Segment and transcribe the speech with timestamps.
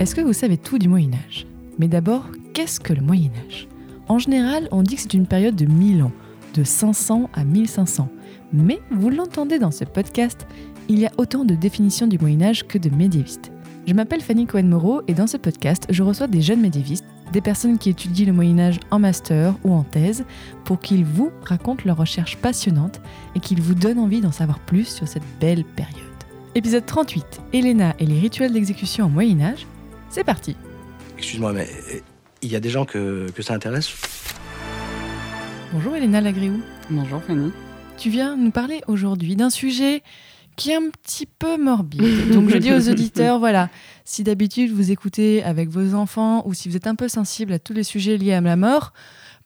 [0.00, 1.46] Est-ce que vous savez tout du Moyen Âge
[1.78, 2.24] Mais d'abord,
[2.54, 3.68] qu'est-ce que le Moyen Âge
[4.08, 6.12] En général, on dit que c'est une période de 1000 ans,
[6.54, 8.08] de 500 à 1500.
[8.54, 10.46] Mais vous l'entendez dans ce podcast,
[10.88, 13.52] il y a autant de définitions du Moyen Âge que de médiévistes.
[13.86, 17.04] Je m'appelle Fanny Cohen-Moreau et dans ce podcast, je reçois des jeunes médiévistes,
[17.34, 20.24] des personnes qui étudient le Moyen Âge en master ou en thèse,
[20.64, 23.02] pour qu'ils vous racontent leurs recherches passionnantes
[23.36, 26.00] et qu'ils vous donnent envie d'en savoir plus sur cette belle période.
[26.54, 29.66] Épisode 38, Elena et les rituels d'exécution au Moyen Âge,
[30.10, 30.56] c'est parti
[31.16, 32.00] Excuse-moi, mais euh,
[32.42, 33.94] il y a des gens que, que ça intéresse
[35.72, 36.60] Bonjour Elena Lagréou.
[36.90, 37.52] Bonjour Fanny.
[37.96, 40.02] Tu viens nous parler aujourd'hui d'un sujet
[40.56, 42.30] qui est un petit peu morbide.
[42.32, 43.70] Donc je dis aux auditeurs, voilà,
[44.04, 47.60] si d'habitude vous écoutez avec vos enfants ou si vous êtes un peu sensible à
[47.60, 48.92] tous les sujets liés à la mort,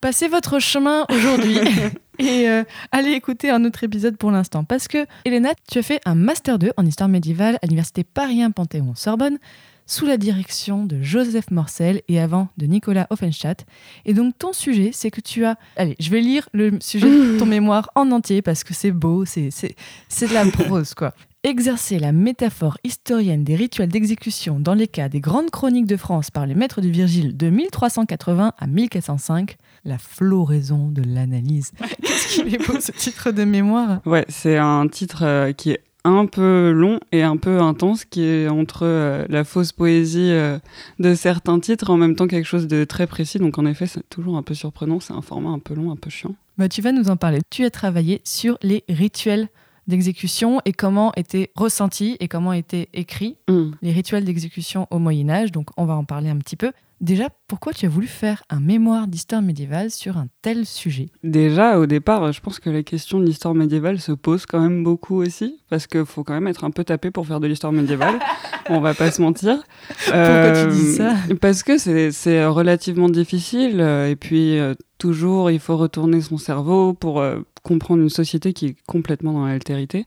[0.00, 1.58] passez votre chemin aujourd'hui
[2.18, 4.64] et euh, allez écouter un autre épisode pour l'instant.
[4.64, 8.42] Parce que, Elena, tu as fait un Master 2 en histoire médiévale à l'Université Paris
[8.42, 9.38] 1 Panthéon-Sorbonne
[9.86, 13.66] sous la direction de Joseph Morcel et avant de Nicolas Offenstadt.
[14.04, 15.56] Et donc ton sujet, c'est que tu as...
[15.76, 19.24] Allez, je vais lire le sujet de ton mémoire en entier parce que c'est beau,
[19.24, 21.14] c'est de la prose, quoi.
[21.42, 26.30] Exercer la métaphore historienne des rituels d'exécution dans les cas des grandes chroniques de France
[26.30, 31.72] par les maîtres de Virgile de 1380 à 1405, la floraison de l'analyse.
[32.02, 34.00] Qu'est-ce qu'il est beau ce titre de mémoire?
[34.06, 38.22] Ouais, c'est un titre euh, qui est un peu long et un peu intense, qui
[38.22, 40.58] est entre euh, la fausse poésie euh,
[40.98, 43.38] de certains titres, en même temps quelque chose de très précis.
[43.38, 45.00] Donc en effet, c'est toujours un peu surprenant.
[45.00, 46.34] C'est un format un peu long, un peu chiant.
[46.58, 47.40] Bah, tu vas nous en parler.
[47.50, 49.48] Tu as travaillé sur les rituels
[49.86, 53.72] d'exécution et comment étaient ressentis et comment étaient écrits Mm.
[53.82, 55.52] les rituels d'exécution au Moyen Âge.
[55.52, 56.72] Donc on va en parler un petit peu.
[57.04, 61.10] Déjà, pourquoi tu as voulu faire un mémoire d'histoire médiévale sur un tel sujet?
[61.22, 64.82] Déjà, au départ, je pense que la question de l'histoire médiévale se pose quand même
[64.82, 67.74] beaucoup aussi, parce qu'il faut quand même être un peu tapé pour faire de l'histoire
[67.74, 68.18] médiévale.
[68.70, 69.62] On va pas se mentir.
[70.06, 71.12] Pourquoi tu dis ça?
[71.42, 76.94] Parce que c'est- relativement difficile, euh, et puis euh, toujours il faut retourner son cerveau
[76.94, 80.06] pour euh, comprendre une société qui est complètement dans l'altérité.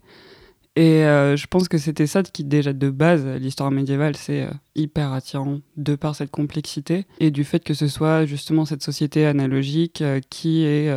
[0.78, 4.52] Et euh, je pense que c'était ça qui, déjà de base, l'histoire médiévale, c'est euh,
[4.76, 9.26] hyper attirant de par cette complexité et du fait que ce soit justement cette société
[9.26, 10.94] analogique euh, qui est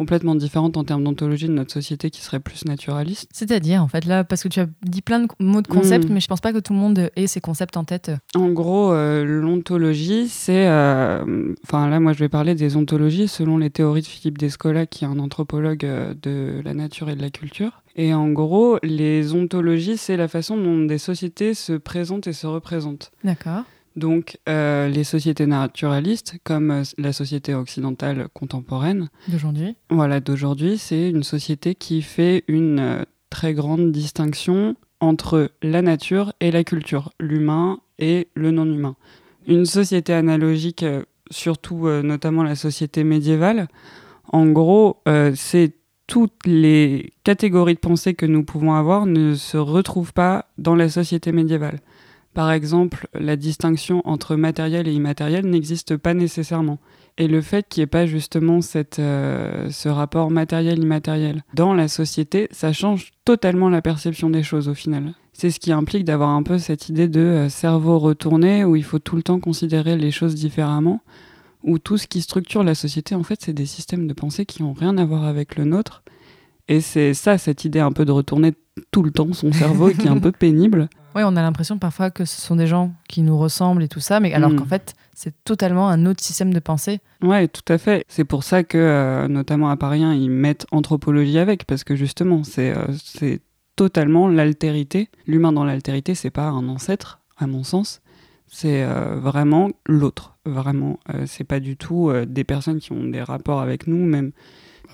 [0.00, 3.28] complètement différente en termes d'ontologie de notre société qui serait plus naturaliste.
[3.34, 6.12] C'est-à-dire, en fait, là, parce que tu as dit plein de mots de concepts, Mm.
[6.14, 8.10] mais je pense pas que tout le monde ait ces concepts en tête.
[8.34, 10.68] En gros, euh, l'ontologie, c'est...
[10.68, 14.86] euh, Enfin, là, moi, je vais parler des ontologies selon les théories de Philippe Descola,
[14.86, 17.82] qui est un anthropologue euh, de la nature et de la culture.
[17.96, 22.46] Et en gros, les ontologies, c'est la façon dont des sociétés se présentent et se
[22.46, 23.10] représentent.
[23.22, 23.64] D'accord.
[24.00, 29.76] Donc, euh, les sociétés naturalistes, comme euh, la société occidentale contemporaine, D'aujourd'hui.
[29.90, 36.32] voilà, d'aujourd'hui, c'est une société qui fait une euh, très grande distinction entre la nature
[36.40, 38.96] et la culture, l'humain et le non-humain.
[39.46, 40.84] Une société analogique,
[41.30, 43.68] surtout notamment la société médiévale,
[44.30, 45.02] en gros,
[45.34, 45.72] c'est
[46.06, 50.90] toutes les catégories de pensée que nous pouvons avoir ne se retrouvent pas dans la
[50.90, 51.78] société médiévale.
[52.34, 56.78] Par exemple, la distinction entre matériel et immatériel n'existe pas nécessairement.
[57.18, 61.88] Et le fait qu'il n'y ait pas justement cette, euh, ce rapport matériel-immatériel dans la
[61.88, 65.12] société, ça change totalement la perception des choses au final.
[65.32, 68.84] C'est ce qui implique d'avoir un peu cette idée de euh, cerveau retourné où il
[68.84, 71.02] faut tout le temps considérer les choses différemment,
[71.62, 74.62] où tout ce qui structure la société, en fait, c'est des systèmes de pensée qui
[74.62, 76.02] n'ont rien à voir avec le nôtre.
[76.68, 78.54] Et c'est ça, cette idée un peu de retourner
[78.92, 80.88] tout le temps son cerveau qui est un peu pénible.
[81.14, 84.00] Oui, on a l'impression parfois que ce sont des gens qui nous ressemblent et tout
[84.00, 84.56] ça, mais alors Mm.
[84.56, 87.00] qu'en fait, c'est totalement un autre système de pensée.
[87.22, 88.04] Ouais, tout à fait.
[88.08, 91.96] C'est pour ça que, euh, notamment à Paris 1, ils mettent anthropologie avec, parce que
[91.96, 93.40] justement, c'est euh, c'est
[93.76, 95.08] totalement l'altérité.
[95.26, 98.00] L'humain dans l'altérité, c'est pas un ancêtre, à mon sens.
[98.46, 100.36] C'est euh, vraiment l'autre.
[100.44, 104.32] Vraiment, c'est pas du tout des personnes qui ont des rapports avec nous, même.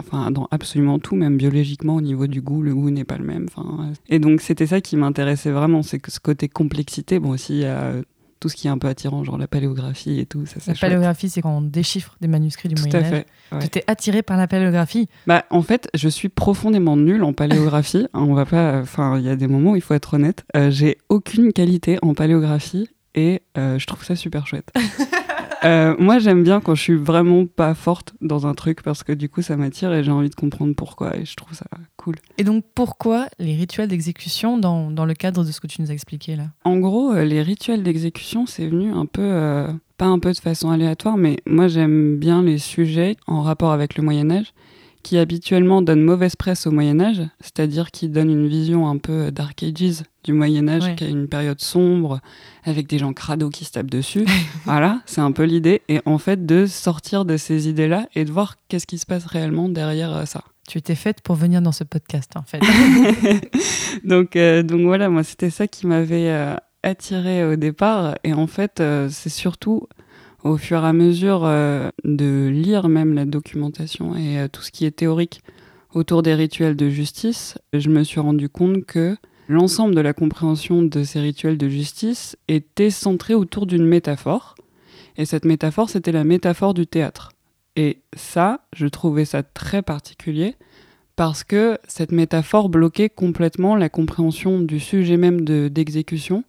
[0.00, 3.24] Enfin, dans absolument tout, même biologiquement, au niveau du goût, le goût n'est pas le
[3.24, 3.46] même.
[3.54, 7.54] Enfin, et donc, c'était ça qui m'intéressait vraiment, c'est que ce côté complexité, bon, aussi,
[7.54, 8.02] il y a euh,
[8.38, 11.30] tout ce qui est un peu attirant, genre la paléographie et tout, ça, La paléographie,
[11.30, 13.10] c'est quand on déchiffre des manuscrits du Tout Moyen à Âge.
[13.10, 13.26] fait.
[13.52, 13.62] ouais.
[13.62, 15.08] Tu t'es attiré par la paléographie.
[15.26, 18.06] Bah, en fait, je suis profondément nulle en paléographie.
[18.14, 18.78] On va pas.
[18.80, 20.44] Enfin, il y a des moments où il faut être honnête.
[20.54, 24.70] Euh, J'ai aucune qualité en paléographie et euh, je trouve ça super chouette.
[25.64, 29.12] Euh, moi, j'aime bien quand je suis vraiment pas forte dans un truc parce que
[29.12, 31.66] du coup, ça m'attire et j'ai envie de comprendre pourquoi et je trouve ça
[31.96, 32.16] cool.
[32.38, 35.90] Et donc, pourquoi les rituels d'exécution dans, dans le cadre de ce que tu nous
[35.90, 36.44] as expliqué là?
[36.64, 40.38] En gros, euh, les rituels d'exécution, c'est venu un peu, euh, pas un peu de
[40.38, 44.52] façon aléatoire, mais moi, j'aime bien les sujets en rapport avec le Moyen-Âge
[45.02, 49.30] qui habituellement donnent mauvaise presse au Moyen Âge, c'est-à-dire qui donnent une vision un peu
[49.30, 50.94] Dark Ages du Moyen Âge, Ouais.
[50.96, 52.20] qui a une période sombre,
[52.64, 54.26] avec des gens crado qui se tapent dessus.
[54.66, 55.80] voilà, c'est un peu l'idée.
[55.88, 59.24] Et en fait, de sortir de ces idées-là et de voir qu'est-ce qui se passe
[59.24, 60.42] réellement derrière euh, ça.
[60.68, 62.58] Tu étais faite pour venir dans ce podcast, en fait.
[64.04, 68.16] donc, euh, donc voilà, moi, c'était ça qui m'avait euh, attiré au départ.
[68.24, 69.86] Et en fait, euh, c'est surtout
[70.42, 71.40] au fur et à mesure
[72.04, 75.40] de lire même la documentation et tout ce qui est théorique
[75.92, 79.16] autour des rituels de justice, je me suis rendu compte que
[79.48, 84.54] l'ensemble de la compréhension de ces rituels de justice était centré autour d'une métaphore.
[85.16, 87.32] Et cette métaphore, c'était la métaphore du théâtre.
[87.76, 90.56] Et ça, je trouvais ça très particulier
[91.14, 96.44] parce que cette métaphore bloquait complètement la compréhension du sujet même de- d'exécution,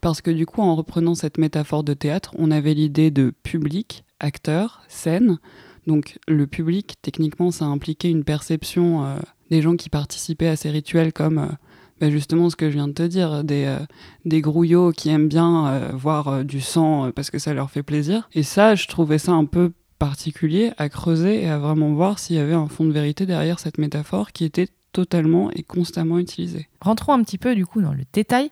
[0.00, 4.04] parce que du coup, en reprenant cette métaphore de théâtre, on avait l'idée de public,
[4.18, 5.38] acteur, scène.
[5.86, 9.18] Donc le public, techniquement, ça impliquait une perception euh,
[9.50, 11.38] des gens qui participaient à ces rituels comme...
[11.38, 11.52] euh,
[12.00, 13.78] bah, justement ce que je viens de te dire, des, euh,
[14.24, 17.82] des grouillots qui aiment bien euh, voir euh, du sang parce que ça leur fait
[17.82, 18.28] plaisir.
[18.34, 22.36] Et ça, je trouvais ça un peu particulier à creuser et à vraiment voir s'il
[22.36, 26.68] y avait un fond de vérité derrière cette métaphore qui était totalement et constamment utilisée.
[26.80, 28.50] Rentrons un petit peu, du coup, dans le détail.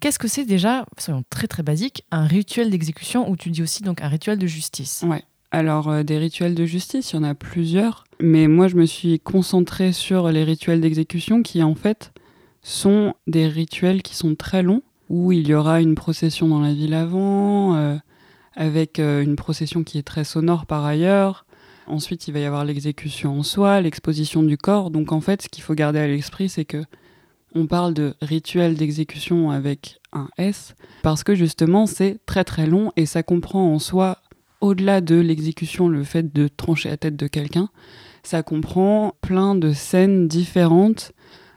[0.00, 3.82] Qu'est-ce que c'est déjà, soyons très très basiques, un rituel d'exécution ou tu dis aussi
[3.82, 5.04] donc un rituel de justice?
[5.06, 5.22] Ouais.
[5.52, 8.86] Alors, euh, des rituels de justice, il y en a plusieurs, mais moi je me
[8.86, 12.11] suis concentrée sur les rituels d'exécution qui en fait
[12.62, 16.72] sont des rituels qui sont très longs, où il y aura une procession dans la
[16.72, 17.96] ville avant, euh,
[18.54, 21.44] avec euh, une procession qui est très sonore par ailleurs.
[21.86, 24.90] Ensuite, il va y avoir l'exécution en soi, l'exposition du corps.
[24.90, 26.84] Donc en fait, ce qu'il faut garder à l'esprit, c'est que
[27.54, 32.92] on parle de rituel d'exécution avec un S, parce que justement, c'est très très long
[32.96, 34.18] et ça comprend en soi
[34.62, 37.68] au-delà de l'exécution, le fait de trancher la tête de quelqu'un,
[38.22, 41.12] ça comprend plein de scènes différentes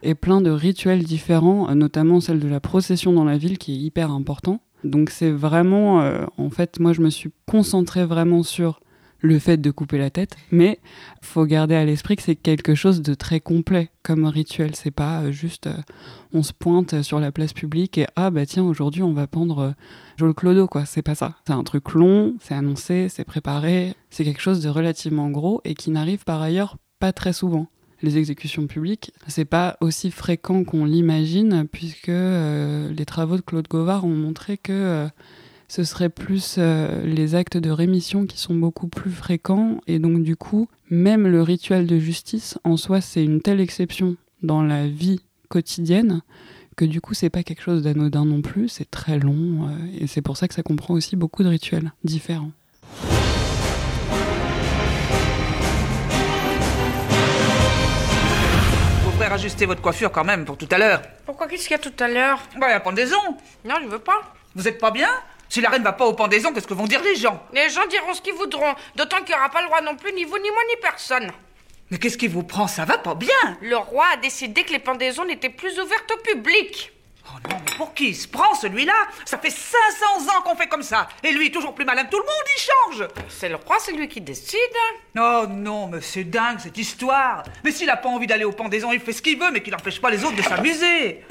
[0.06, 3.74] et plein de rituels différents, euh, notamment celle de la procession dans la ville qui
[3.74, 4.62] est hyper important.
[4.84, 8.80] Donc c'est vraiment, euh, en fait, moi je me suis concentrée vraiment sur
[9.26, 10.80] le fait de couper la tête, mais
[11.22, 14.76] faut garder à l'esprit que c'est quelque chose de très complet comme rituel.
[14.76, 15.70] C'est pas euh, juste
[16.34, 19.60] on se pointe sur la place publique et ah bah tiens aujourd'hui on va pendre
[19.60, 19.72] euh,
[20.18, 20.86] Joel Clodo quoi.
[20.86, 21.36] C'est pas ça.
[21.48, 23.96] C'est un truc long, c'est annoncé, c'est préparé.
[24.10, 27.68] C'est quelque chose de relativement gros et qui n'arrive par ailleurs pas très souvent.
[28.06, 33.68] Les exécutions publiques, c'est pas aussi fréquent qu'on l'imagine puisque euh, les travaux de Claude
[33.68, 35.08] Govard ont montré que euh,
[35.68, 40.22] ce serait plus euh, les actes de rémission qui sont beaucoup plus fréquents et donc
[40.22, 44.88] du coup même le rituel de justice en soi c'est une telle exception dans la
[44.88, 46.22] vie quotidienne
[46.76, 49.68] que du coup c'est pas quelque chose d'anodin non plus, c'est très long
[50.00, 52.52] et c'est pour ça que ça comprend aussi beaucoup de rituels différents.
[59.16, 61.02] Vous pourrez rajuster votre coiffure quand même pour tout à l'heure.
[61.26, 62.38] Pourquoi qu'est-ce qu'il y a tout à l'heure?
[62.58, 63.16] Bah, la pendaison.
[63.64, 64.34] Non, je veux pas.
[64.56, 65.08] Vous êtes pas bien?
[65.48, 67.42] Si la reine va pas aux pendaisons, qu'est-ce que vont dire les gens?
[67.54, 70.12] Les gens diront ce qu'ils voudront, d'autant qu'il n'y aura pas le roi non plus,
[70.12, 71.32] ni vous, ni moi, ni personne.
[71.92, 72.68] Mais qu'est-ce qui vous prend?
[72.68, 73.30] Ça va pas bien
[73.62, 76.92] Le roi a décidé que les pendaisons n'étaient plus ouvertes au public.
[77.28, 78.94] Oh non, mais pour qui il se prend celui-là?
[79.26, 81.08] Ça fait 500 ans qu'on fait comme ça.
[81.24, 82.62] Et lui, toujours plus malin que tout le monde, il
[83.02, 84.60] change C'est le roi, c'est lui qui décide.
[85.18, 88.92] Oh non, mais c'est dingue cette histoire Mais s'il a pas envie d'aller aux pendaisons,
[88.92, 91.22] il fait ce qu'il veut, mais qu'il n'empêche pas les autres de s'amuser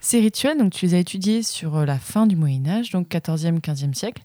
[0.00, 3.08] Ces rituels, donc tu les as étudiés sur euh, la fin du Moyen Âge, donc
[3.08, 4.22] 14e, 15e siècle.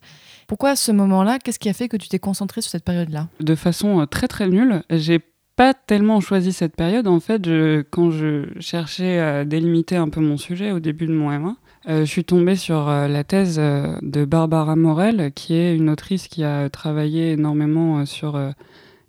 [0.47, 3.27] Pourquoi à ce moment-là Qu'est-ce qui a fait que tu t'es concentré sur cette période-là?
[3.39, 5.19] De façon euh, très très nulle, j'ai
[5.61, 7.05] pas tellement choisi cette période.
[7.07, 11.13] En fait, je- quand je cherchais à délimiter un peu mon sujet au début de
[11.13, 11.55] mon M1,
[11.87, 15.91] euh, je suis tombée sur euh, la thèse euh, de Barbara Morel, qui est une
[15.91, 18.39] autrice qui a travaillé énormément sur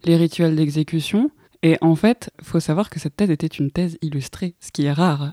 [0.04, 1.30] les rituels d'exécution.
[1.62, 4.92] Et en fait, faut savoir que cette thèse était une thèse illustrée, ce qui est
[4.92, 5.32] rare.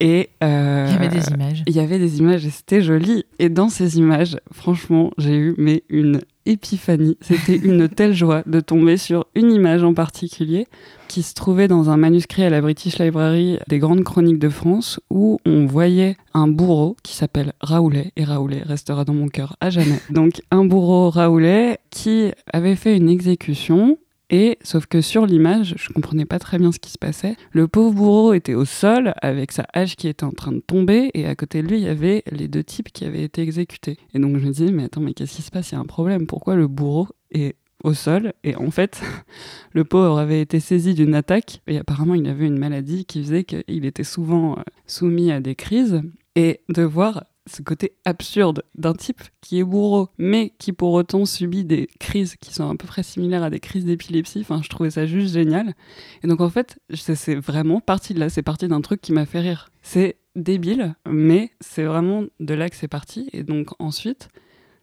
[0.00, 1.62] Et Il y avait des images.
[1.68, 3.24] il y avait des images et c'était joli.
[3.38, 7.16] Et dans ces images, franchement, j'ai eu mais une épiphanie.
[7.20, 10.66] C'était une telle joie de tomber sur une image en particulier
[11.08, 15.00] qui se trouvait dans un manuscrit à la British Library des Grandes Chroniques de France
[15.10, 19.70] où on voyait un bourreau qui s'appelle Raoulet et Raoulet restera dans mon cœur à
[19.70, 20.00] jamais.
[20.10, 23.98] Donc un bourreau Raoulet qui avait fait une exécution
[24.34, 27.36] Et sauf que sur l'image, je comprenais pas très bien ce qui se passait.
[27.52, 31.10] Le pauvre bourreau était au sol avec sa hache qui était en train de tomber
[31.12, 33.98] et à côté de lui, il y avait les deux types qui avaient été exécutés.
[34.14, 35.70] Et donc je me disais, mais attends, mais qu'est-ce qui se passe?
[35.70, 36.26] Il y a un problème.
[36.26, 38.32] Pourquoi le bourreau est au sol?
[38.42, 39.02] Et en fait
[39.72, 43.44] le pauvre avait été saisi d'une attaque et apparemment il avait une maladie qui faisait
[43.44, 46.00] qu'il était souvent euh, soumis à des crises
[46.36, 51.24] et de voir ce côté absurde d'un type qui est bourreau, mais qui pour autant
[51.24, 54.40] subit des crises qui sont à peu près similaires à des crises d'épilepsie.
[54.40, 55.74] Enfin, je trouvais ça juste génial.
[56.22, 58.28] Et donc en fait, c'est vraiment parti de là.
[58.28, 59.68] C'est parti d'un truc qui m'a fait rire.
[59.82, 63.28] C'est débile, mais c'est vraiment de là que c'est parti.
[63.32, 64.28] Et donc ensuite,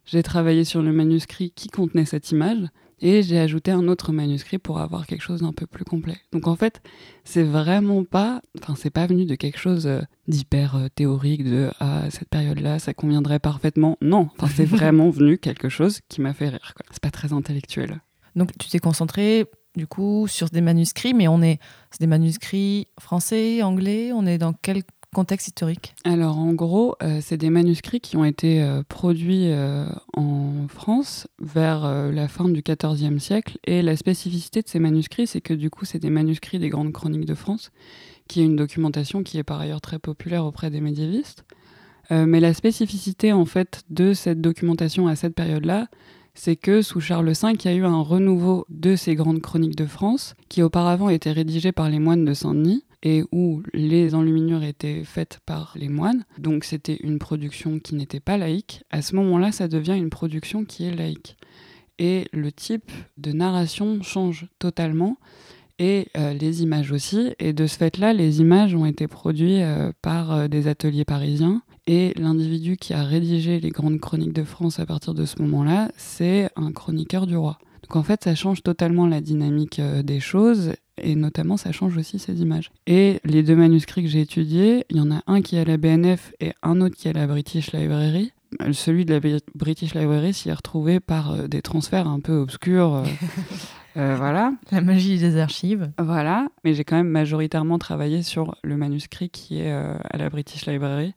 [0.06, 2.68] j'ai travaillé sur le manuscrit qui contenait cette image
[3.02, 6.18] et j'ai ajouté un autre manuscrit pour avoir quelque chose d'un peu plus complet.
[6.32, 6.82] Donc en fait,
[7.24, 11.70] c'est vraiment pas, enfin c'est pas venu de quelque chose euh, d'hyper euh, théorique de
[11.80, 13.98] ah cette période-là ça conviendrait parfaitement.
[14.02, 16.74] Non, enfin c'est vraiment venu quelque chose qui m'a fait rire.
[16.92, 18.02] C'est pas très intellectuel.
[18.36, 21.60] Donc tu t'es concentré du coup sur des manuscrits, mais on est,
[21.92, 24.12] c'est des manuscrits français, anglais.
[24.14, 28.26] On est dans quel contexte historique Alors en gros, euh, c'est des manuscrits qui ont
[28.26, 29.86] été euh, produits euh,
[30.16, 33.58] en France vers la fin du XIVe siècle.
[33.66, 36.94] Et la spécificité de ces manuscrits, c'est que du coup, c'est des manuscrits des grandes
[36.94, 37.72] chroniques de France,
[38.28, 41.44] qui est une documentation qui est par ailleurs très populaire auprès des médiévistes.
[42.12, 45.88] mais la spécificité en fait de cette documentation à cette période-là,
[46.34, 49.76] c'est que sous Charles V, il y a eu un renouveau de ces grandes chroniques
[49.76, 54.64] de France, qui auparavant étaient rédigées par les moines de Saint-Denis, et où les enluminures
[54.64, 59.16] étaient faites par les moines, donc c'était une production qui n'était pas laïque, à ce
[59.16, 61.38] moment-là, ça devient une production qui est laïque.
[61.98, 65.18] Et le type de narration change totalement,
[65.80, 67.34] et euh, les images aussi.
[67.40, 71.62] Et de ce fait-là, les images ont été produites euh, par euh, des ateliers parisiens.
[71.88, 75.90] Et l'individu qui a rédigé les grandes chroniques de France à partir de ce moment-là,
[75.98, 77.58] c'est un chroniqueur du roi.
[77.84, 82.20] Donc en fait, ça change totalement la dynamique des choses et notamment ça change aussi
[82.20, 82.72] ces images.
[82.88, 85.66] Et les deux manuscrits que j'ai étudiés, il y en a un qui est à
[85.66, 88.32] la BNF et un autre qui est à la British Library.
[88.72, 92.96] Celui de la British Library s'y est retrouvé par euh, des transferts un peu obscurs.
[92.96, 93.06] Euh,
[93.98, 94.54] euh, voilà.
[94.72, 95.92] La magie des archives.
[96.00, 100.66] Voilà, mais j'ai quand même majoritairement travaillé sur le manuscrit qui est à la British
[100.66, 101.14] Library.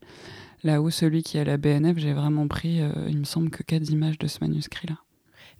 [0.62, 3.62] Là où celui qui est à la BNF, j'ai vraiment pris, il me semble, que
[3.62, 4.96] quatre images de ce manuscrit-là.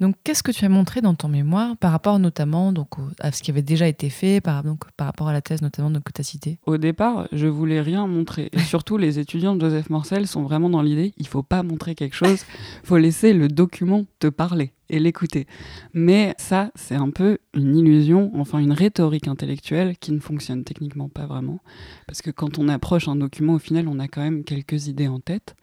[0.00, 2.88] Donc, qu'est-ce que tu as montré dans ton mémoire par rapport notamment donc,
[3.20, 5.92] à ce qui avait déjà été fait, par, donc, par rapport à la thèse notamment
[6.00, 6.58] que tu as citée?
[6.66, 8.50] Au départ, je voulais rien montrer.
[8.52, 11.94] Et surtout, les étudiants de Joseph Morcel sont vraiment dans l'idée il faut pas montrer
[11.94, 12.44] quelque chose,
[12.84, 15.46] faut laisser le document te parler et l'écouter.
[15.94, 21.08] Mais ça, c'est un peu une illusion, enfin une rhétorique intellectuelle qui ne fonctionne techniquement
[21.08, 21.60] pas vraiment.
[22.06, 25.08] Parce que quand on approche un document, au final, on a quand même quelques idées
[25.08, 25.54] en tête.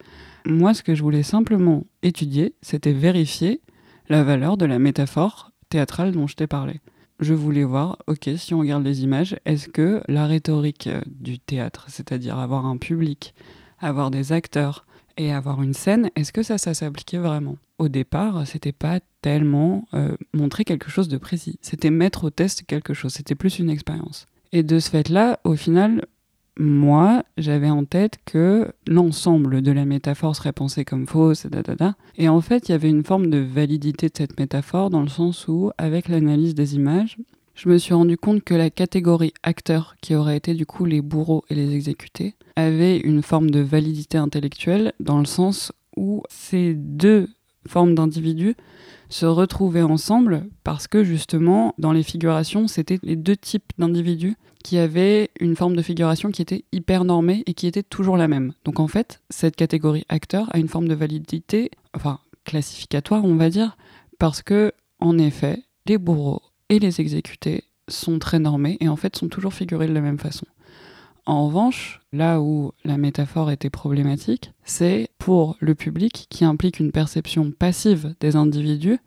[0.46, 3.60] Moi, ce que je voulais simplement étudier, c'était vérifier
[4.10, 6.80] la valeur de la métaphore théâtrale dont je t'ai parlé.
[7.20, 11.38] Je voulais voir, ok, si on regarde les images, est-ce que la rhétorique euh, du
[11.38, 13.34] théâtre, c'est-à-dire avoir un public,
[13.78, 14.84] avoir des acteurs
[15.16, 17.56] et avoir une scène, est-ce que ça, ça s'appliquait vraiment?
[17.78, 22.64] Au départ, c'était pas tellement euh, montrer quelque chose de précis, c'était mettre au test
[22.66, 24.26] quelque chose, c'était plus une expérience.
[24.50, 26.06] Et de ce fait-là, au final,
[26.60, 31.46] moi, j'avais en tête que l'ensemble de la métaphore serait pensé comme fausse,
[32.16, 35.08] et en fait, il y avait une forme de validité de cette métaphore dans le
[35.08, 37.16] sens où, avec l'analyse des images,
[37.54, 41.00] je me suis rendu compte que la catégorie acteur, qui aurait été du coup les
[41.00, 46.74] bourreaux et les exécutés, avait une forme de validité intellectuelle dans le sens où ces
[46.74, 47.28] deux
[47.66, 48.54] formes d'individus
[49.10, 54.78] se retrouvaient ensemble parce que justement, dans les figurations, c'était les deux types d'individus qui
[54.78, 58.52] avaient une forme de figuration qui était hyper normée et qui était toujours la même.
[58.64, 63.50] Donc en fait, cette catégorie acteur a une forme de validité, enfin classificatoire, on va
[63.50, 63.76] dire,
[64.18, 69.16] parce que en effet, les bourreaux et les exécutés sont très normés et en fait
[69.16, 70.46] sont toujours figurés de la même façon.
[71.26, 76.92] En revanche, là où la métaphore était problématique, c'est pour le public qui implique une
[76.92, 78.98] perception passive des individus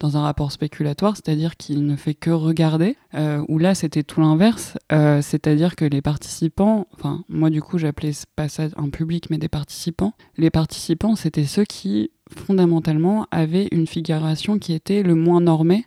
[0.00, 4.20] dans un rapport spéculatoire, c'est-à-dire qu'il ne fait que regarder, euh, où là c'était tout
[4.20, 9.28] l'inverse, euh, c'est-à-dire que les participants, enfin moi du coup j'appelais pas ça un public
[9.30, 15.14] mais des participants, les participants c'était ceux qui fondamentalement avaient une figuration qui était le
[15.14, 15.86] moins normée,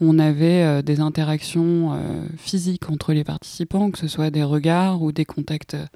[0.00, 5.02] on avait euh, des interactions euh, physiques entre les participants, que ce soit des regards
[5.02, 5.86] ou des contacts euh,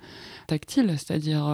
[0.46, 1.44] tactiles, c'est-à-dire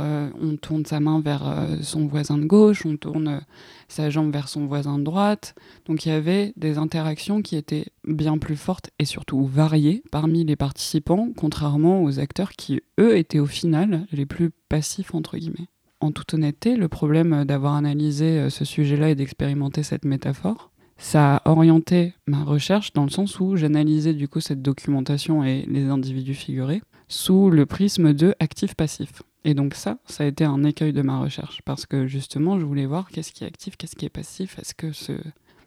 [0.40, 3.40] on tourne sa main vers son voisin de gauche, on tourne
[3.88, 5.56] sa jambe vers son voisin de droite.
[5.86, 10.44] Donc il y avait des interactions qui étaient bien plus fortes et surtout variées parmi
[10.44, 15.66] les participants, contrairement aux acteurs qui, eux, étaient au final les plus passifs, entre guillemets.
[15.98, 20.70] En toute honnêteté, le problème d'avoir analysé ce sujet-là et d'expérimenter cette métaphore,
[21.04, 25.66] ça a orienté ma recherche dans le sens où j'analysais du coup cette documentation et
[25.68, 29.22] les individus figurés sous le prisme de actif-passif.
[29.44, 32.64] Et donc ça, ça a été un écueil de ma recherche parce que justement, je
[32.64, 35.12] voulais voir qu'est-ce qui est actif, qu'est-ce qui est passif, est-ce que ce,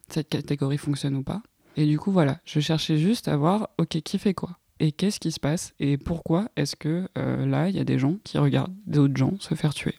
[0.09, 1.43] cette catégorie fonctionne ou pas.
[1.75, 5.19] Et du coup, voilà, je cherchais juste à voir, ok, qui fait quoi et qu'est-ce
[5.19, 8.39] qui se passe et pourquoi est-ce que euh, là, il y a des gens qui
[8.39, 9.95] regardent d'autres gens se faire tuer.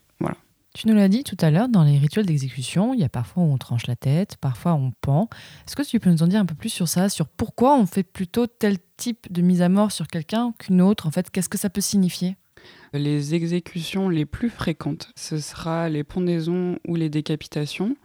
[0.78, 3.42] Tu nous l'as dit tout à l'heure, dans les rituels d'exécution, il y a parfois
[3.42, 5.28] où on tranche la tête, parfois on pend.
[5.66, 7.84] Est-ce que tu peux nous en dire un peu plus sur ça, sur pourquoi on
[7.84, 11.48] fait plutôt tel type de mise à mort sur quelqu'un qu'une autre En fait, qu'est-ce
[11.48, 12.36] que ça peut signifier?
[12.92, 17.96] Les exécutions les plus fréquentes, ce sera les pendaisons ou les décapitations.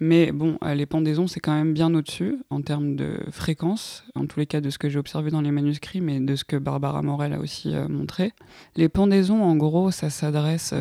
[0.00, 4.26] Mais bon, euh, les pendaisons, c'est quand même bien au-dessus en termes de fréquence, en
[4.26, 6.56] tous les cas de ce que j'ai observé dans les manuscrits, mais de ce que
[6.56, 8.32] Barbara Morel a aussi euh, montré.
[8.74, 10.74] Les pendaisons, en gros, ça s'adresse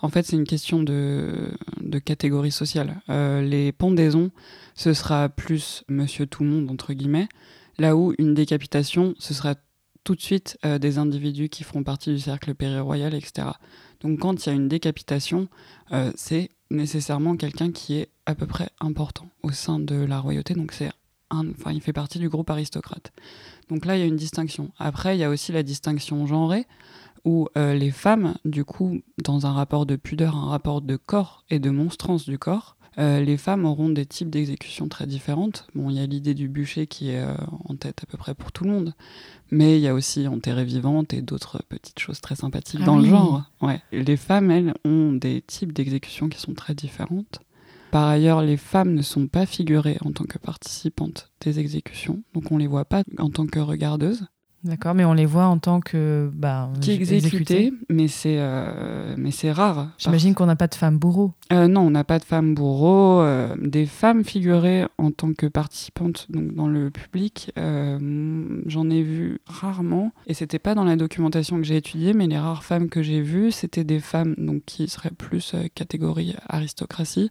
[0.00, 1.56] En fait, c'est une question de,
[2.04, 3.00] catégorie sociale.
[3.08, 4.30] Euh, les pendaisons,
[4.74, 7.28] ce sera plus monsieur tout le monde, entre guillemets,
[7.78, 9.54] là où une décapitation, ce sera
[10.04, 13.48] tout de suite euh, des individus qui feront partie du cercle péri-royal, etc.
[14.00, 15.48] Donc quand il y a une décapitation,
[15.92, 20.54] euh, c'est nécessairement quelqu'un qui est à peu près important au sein de la royauté,
[20.54, 20.90] donc c'est
[21.30, 23.12] enfin, il fait partie du groupe aristocrate.
[23.68, 24.70] Donc là, il y a une distinction.
[24.78, 26.66] Après, il y a aussi la distinction genrée,
[27.24, 31.44] où euh, les femmes, du coup, dans un rapport de pudeur, un rapport de corps
[31.50, 35.66] et de monstrance du corps, euh, les femmes auront des types d'exécutions très différentes.
[35.74, 38.34] Bon, il y a l'idée du bûcher qui est euh, en tête à peu près
[38.34, 38.94] pour tout le monde,
[39.50, 42.98] mais il y a aussi enterrée vivante et d'autres petites choses très sympathiques Ah dans
[42.98, 43.04] oui.
[43.04, 43.42] le genre.
[43.60, 43.80] Ouais.
[43.90, 47.40] Les femmes, elles, ont des types d'exécutions qui sont très différentes.
[47.90, 52.50] Par ailleurs, les femmes ne sont pas figurées en tant que participantes des exécutions, donc
[52.50, 54.26] on les voit pas en tant que regardeuses
[54.64, 56.30] D'accord, mais on les voit en tant que.
[56.32, 59.90] Bah, qui exécutée, mais c'est euh, mais c'est rare.
[59.98, 61.32] J'imagine qu'on n'a pas de femmes bourreaux.
[61.52, 63.20] Euh, non, on n'a pas de femmes bourreaux.
[63.20, 69.40] euh, des femmes figurées en tant que participantes donc dans le public, j'en ai vu
[69.46, 70.12] rarement.
[70.26, 73.20] Et c'était pas dans la documentation que j'ai étudiée, mais les rares femmes que j'ai
[73.20, 77.30] vues, c'était des femmes donc qui seraient plus catégorie aristocratie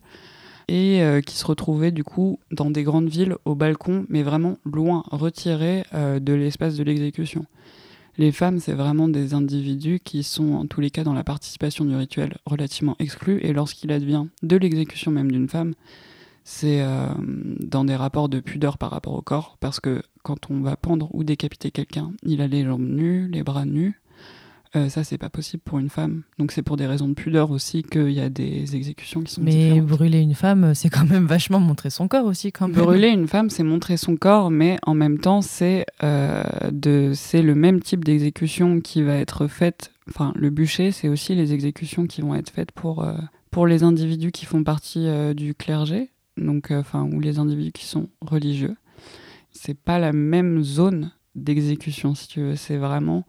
[0.67, 4.57] et euh, qui se retrouvaient du coup dans des grandes villes au balcon, mais vraiment
[4.65, 7.45] loin, retirées euh, de l'espace de l'exécution.
[8.17, 11.83] Les femmes, c'est vraiment des individus qui sont en tous les cas dans la participation
[11.83, 15.73] du rituel relativement exclus, et lorsqu'il advient de l'exécution même d'une femme,
[16.43, 17.07] c'est euh,
[17.59, 21.09] dans des rapports de pudeur par rapport au corps, parce que quand on va pendre
[21.13, 23.99] ou décapiter quelqu'un, il a les jambes nues, les bras nus.
[24.75, 26.23] Euh, ça, c'est pas possible pour une femme.
[26.39, 29.41] Donc c'est pour des raisons de pudeur aussi qu'il y a des exécutions qui sont
[29.41, 29.85] Mais différentes.
[29.87, 32.77] brûler une femme, c'est quand même vachement montrer son corps aussi, quand même.
[32.77, 37.81] Brûler une femme, c'est montrer son corps, mais en même temps, c'est euh, le même
[37.81, 39.91] type d'exécution qui va être faite.
[40.09, 43.17] Enfin, le bûcher, c'est aussi les exécutions qui vont être faites pour, euh,
[43.51, 47.71] pour les individus qui font partie euh, du clergé, donc, euh, enfin, ou les individus
[47.71, 48.75] qui sont religieux.
[49.51, 52.55] C'est pas la même zone d'exécution, si tu veux.
[52.55, 53.25] C'est vraiment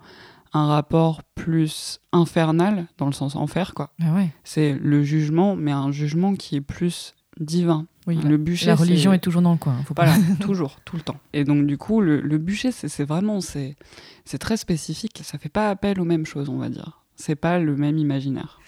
[0.54, 3.90] un rapport plus infernal, dans le sens enfer, quoi.
[4.00, 4.30] Ah ouais.
[4.44, 7.86] C'est le jugement, mais un jugement qui est plus divin.
[8.06, 9.76] Oui, le bûcher, la religion est toujours dans le coin.
[9.84, 10.04] Faut pas...
[10.04, 11.16] voilà, toujours, tout le temps.
[11.32, 13.76] Et donc du coup, le, le bûcher, c'est c'est vraiment, c'est
[14.24, 15.20] c'est très spécifique.
[15.24, 17.03] Ça fait pas appel aux mêmes choses, on va dire.
[17.16, 18.58] C'est pas le même imaginaire.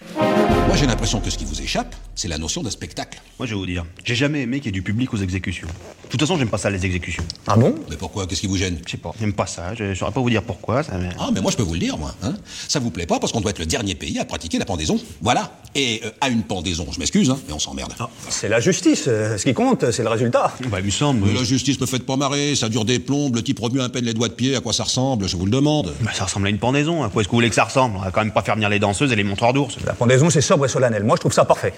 [0.67, 3.21] Moi, j'ai l'impression que ce qui vous échappe, c'est la notion de spectacle.
[3.39, 5.67] Moi, je vais vous dire, j'ai jamais aimé qu'il y ait du public aux exécutions.
[5.67, 7.23] De toute façon, j'aime pas ça, les exécutions.
[7.45, 7.75] Ah bon?
[7.89, 8.25] Mais pourquoi?
[8.25, 8.79] Qu'est-ce qui vous gêne?
[8.85, 9.75] Je sais pas, j'aime pas ça.
[9.75, 10.81] Je, saurais pas vous dire pourquoi.
[10.83, 11.09] Ça, mais...
[11.19, 12.15] Ah, mais moi, je peux vous le dire, moi.
[12.23, 12.35] Hein
[12.69, 14.97] ça vous plaît pas parce qu'on doit être le dernier pays à pratiquer la pendaison.
[15.21, 15.51] Voilà.
[15.75, 17.93] Et euh, à une pendaison, je m'excuse, hein, mais on s'emmerde.
[18.29, 19.05] C'est la justice.
[19.07, 20.53] euh, Ce qui compte, c'est le résultat.
[20.69, 21.27] Bah, il me semble.
[21.27, 23.89] Mais la justice me fait pas marrer, ça dure des plombes, le type remue à
[23.89, 25.93] peine les doigts de pied, à quoi ça ressemble, je vous le demande.
[26.01, 27.03] Bah, ça ressemble à une pendaison.
[27.03, 27.99] À quoi est-ce que vous voulez que ça ressemble?
[28.13, 29.83] Quand même pas faire venir les danseuses et les montreurs d'ours.
[29.83, 31.03] La pendaison, c'est sobre et solennel.
[31.03, 31.73] Moi, je trouve ça parfait.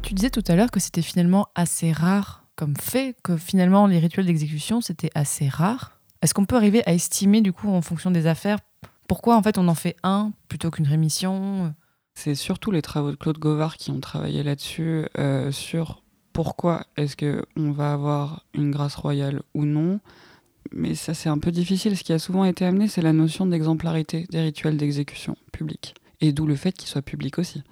[0.00, 3.98] Tu disais tout à l'heure que c'était finalement assez rare comme fait, que finalement les
[3.98, 5.98] rituels d'exécution c'était assez rare.
[6.20, 8.58] Est-ce qu'on peut arriver à estimer du coup en fonction des affaires
[9.08, 11.74] pourquoi en fait on en fait un plutôt qu'une rémission?
[12.14, 17.16] C'est surtout les travaux de Claude Govard qui ont travaillé là-dessus, euh, sur pourquoi est-ce
[17.16, 20.00] que on va avoir une grâce royale ou non.
[20.70, 21.96] Mais ça, c'est un peu difficile.
[21.96, 25.94] Ce qui a souvent été amené, c'est la notion d'exemplarité des rituels d'exécution publique.
[26.20, 27.64] Et d'où le fait qu'ils soient publics aussi.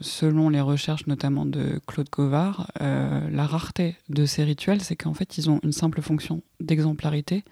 [0.00, 5.12] Selon les recherches notamment de Claude Govard, euh, la rareté de ces rituels, c'est qu'en
[5.12, 7.44] fait, ils ont une simple fonction d'exemplarité,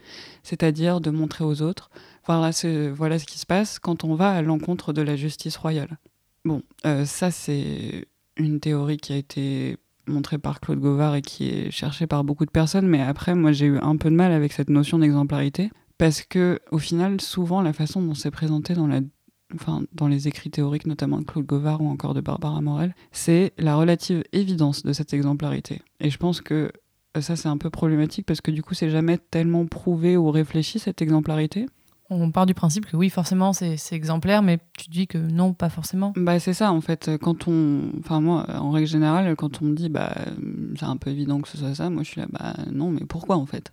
[0.42, 1.90] c'est-à-dire de montrer aux autres,
[2.26, 5.59] voilà ce, voilà ce qui se passe quand on va à l'encontre de la justice
[5.59, 5.98] royale.
[6.44, 8.06] Bon, euh, ça c'est
[8.37, 9.76] une théorie qui a été
[10.07, 13.53] montrée par Claude Govard et qui est cherchée par beaucoup de personnes, mais après moi
[13.53, 17.62] j'ai eu un peu de mal avec cette notion d'exemplarité parce que au final souvent
[17.62, 19.01] la façon dont c'est présenté dans la
[19.55, 23.53] enfin, dans les écrits théoriques, notamment de Claude Govard ou encore de Barbara Morel, c'est
[23.59, 25.83] la relative évidence de cette exemplarité.
[26.01, 26.73] Et je pense que
[27.21, 30.79] ça, c'est un peu problématique parce que du coup, c'est jamais tellement prouvé ou réfléchi
[30.79, 31.66] cette exemplarité.
[32.09, 35.69] On part du principe que oui, forcément, c'est exemplaire, mais tu dis que non, pas
[35.69, 36.12] forcément.
[36.16, 37.11] Bah, c'est ça, en fait.
[37.21, 37.90] Quand on.
[38.09, 40.14] En règle générale, quand on me dit, bah,
[40.79, 43.05] c'est un peu évident que ce soit ça, moi, je suis là, bah, non, mais
[43.09, 43.73] pourquoi, en fait?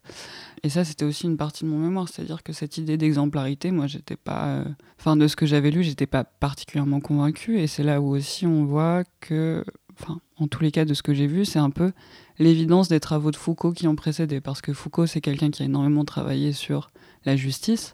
[0.63, 2.09] Et ça, c'était aussi une partie de mon mémoire.
[2.09, 4.45] C'est-à-dire que cette idée d'exemplarité, moi, j'étais pas.
[4.47, 4.65] euh,
[4.99, 7.59] Enfin, de ce que j'avais lu, j'étais pas particulièrement convaincue.
[7.59, 9.63] Et c'est là où aussi on voit que.
[10.01, 11.91] Enfin, en tous les cas, de ce que j'ai vu, c'est un peu
[12.39, 14.41] l'évidence des travaux de Foucault qui ont précédé.
[14.41, 16.89] Parce que Foucault, c'est quelqu'un qui a énormément travaillé sur
[17.25, 17.93] la justice.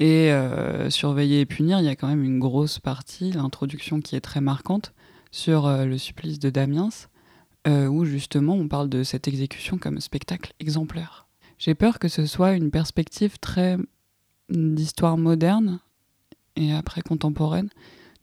[0.00, 4.14] Et euh, surveiller et punir, il y a quand même une grosse partie, l'introduction qui
[4.14, 4.92] est très marquante,
[5.32, 6.88] sur euh, le supplice de Damiens,
[7.66, 11.26] euh, où justement on parle de cette exécution comme spectacle exemplaire.
[11.58, 13.76] J'ai peur que ce soit une perspective très
[14.48, 15.80] d'histoire moderne
[16.54, 17.68] et après contemporaine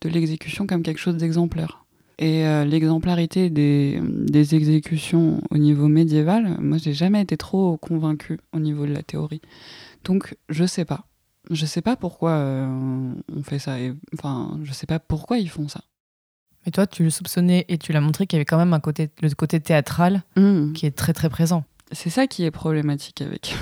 [0.01, 1.85] de l'exécution comme quelque chose d'exemplaire.
[2.17, 8.59] Et l'exemplarité des, des exécutions au niveau médiéval, moi j'ai jamais été trop convaincue au
[8.59, 9.41] niveau de la théorie.
[10.05, 11.05] Donc je sais pas.
[11.51, 13.79] Je sais pas pourquoi euh, on fait ça.
[13.79, 15.81] Et, enfin, je sais pas pourquoi ils font ça.
[16.65, 18.79] Mais toi, tu le soupçonnais et tu l'as montré qu'il y avait quand même un
[18.79, 20.73] côté, le côté théâtral Mm.
[20.73, 21.63] qui est très très présent.
[21.91, 23.55] C'est ça qui est problématique avec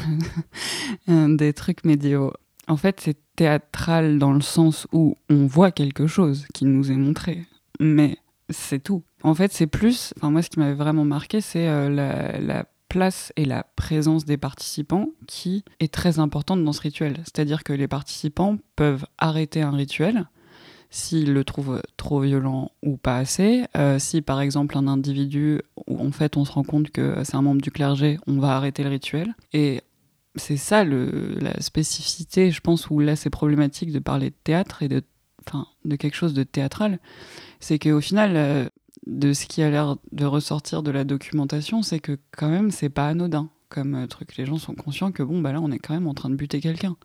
[1.07, 2.33] des trucs médiévaux.
[2.67, 6.95] En fait, c'est théâtral dans le sens où on voit quelque chose qui nous est
[6.95, 7.43] montré,
[7.81, 8.17] mais
[8.49, 9.03] c'est tout.
[9.23, 10.13] En fait, c'est plus.
[10.17, 14.23] Enfin, moi, ce qui m'avait vraiment marqué, c'est euh, la, la place et la présence
[14.23, 17.17] des participants qui est très importante dans ce rituel.
[17.23, 20.27] C'est-à-dire que les participants peuvent arrêter un rituel
[20.91, 23.63] s'ils le trouvent trop violent ou pas assez.
[23.75, 27.41] Euh, si par exemple un individu, en fait on se rend compte que c'est un
[27.41, 29.33] membre du clergé, on va arrêter le rituel.
[29.53, 29.81] Et
[30.35, 34.87] c'est ça la spécificité, je pense, où là c'est problématique de parler de théâtre et
[34.87, 35.01] de,
[35.47, 36.99] enfin, de quelque chose de théâtral.
[37.59, 38.69] C'est qu'au final, euh,
[39.07, 42.89] de ce qui a l'air de ressortir de la documentation, c'est que quand même c'est
[42.89, 44.37] pas anodin comme euh, truc.
[44.37, 46.35] Les gens sont conscients que bon, bah là on est quand même en train de
[46.35, 46.95] buter quelqu'un.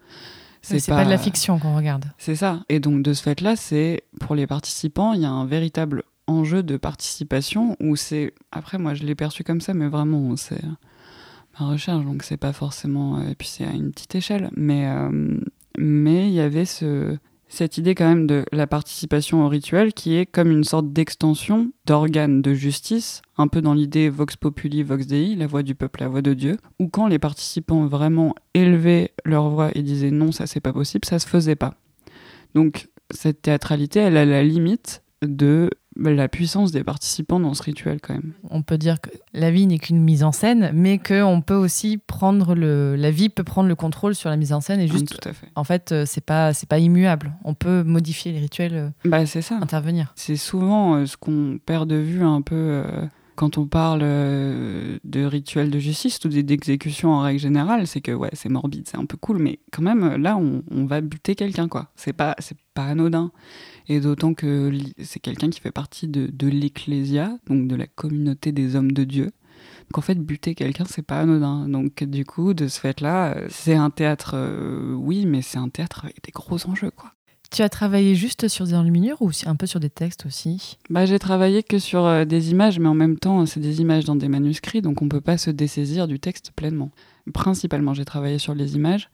[0.60, 1.04] C'est pas...
[1.04, 2.06] de la fiction qu'on regarde.
[2.18, 2.64] C'est ça.
[2.68, 6.62] Et donc de ce fait-là, c'est pour les participants, il y a un véritable enjeu
[6.62, 8.34] de participation où c'est.
[8.52, 10.62] Après, moi, je l'ai perçu comme ça, mais vraiment, c'est
[11.58, 13.22] ma recherche, donc c'est pas forcément.
[13.26, 15.40] Et puis c'est à une petite échelle, mais euh,
[15.78, 17.16] mais il y avait ce
[17.48, 21.72] cette idée quand même de la participation au rituel qui est comme une sorte d'extension
[21.86, 26.00] d'organes de justice, un peu dans l'idée Vox Populi, Vox Dei, la voix du peuple,
[26.00, 30.32] la voix de Dieu, où quand les participants vraiment élevaient leur voix et disaient non,
[30.32, 31.74] ça c'est pas possible, ça se faisait pas.
[32.54, 38.00] Donc cette théâtralité, elle a la limite de la puissance des participants dans ce rituel
[38.00, 38.32] quand même.
[38.50, 41.98] On peut dire que la vie n'est qu'une mise en scène, mais qu'on peut aussi
[41.98, 45.20] prendre le, la vie peut prendre le contrôle sur la mise en scène et juste,
[45.20, 45.48] Tout à fait.
[45.54, 47.32] en fait, euh, c'est pas c'est pas immuable.
[47.44, 49.56] On peut modifier les rituels, euh, Bah c'est ça.
[49.60, 50.12] intervenir.
[50.16, 52.82] C'est souvent euh, ce qu'on perd de vue un peu
[53.38, 58.10] quand on parle euh, de rituels de justice ou d'exécution en règle générale, c'est que
[58.10, 61.68] ouais, c'est morbide, c'est un peu cool, mais quand même là, on, va buter quelqu'un
[61.68, 61.92] quoi.
[61.94, 63.30] C'est pas c'est pas anodin.
[63.86, 64.72] Et d'autant que
[65.04, 69.04] c'est quelqu'un qui fait partie de, de l'ecclésia, donc de la communauté des hommes de
[69.04, 69.26] Dieu.
[69.26, 71.68] Donc en fait, buter quelqu'un, c'est pas anodin.
[71.68, 75.68] Donc du coup, de ce fait-là, euh, c'est un théâtre, euh, oui, mais c'est un
[75.68, 77.12] théâtre avec des gros enjeux quoi.
[77.50, 80.76] Tu as travaillé juste sur des enluminures ou un peu sur des textes aussi?
[80.90, 84.04] Bah, j'ai travaillé que sur euh, des images, mais en même temps, c'est des images
[84.04, 86.90] dans des manuscrits, donc on peut pas se dessaisir du texte pleinement.
[87.32, 89.08] Principalement, j'ai travaillé sur les images,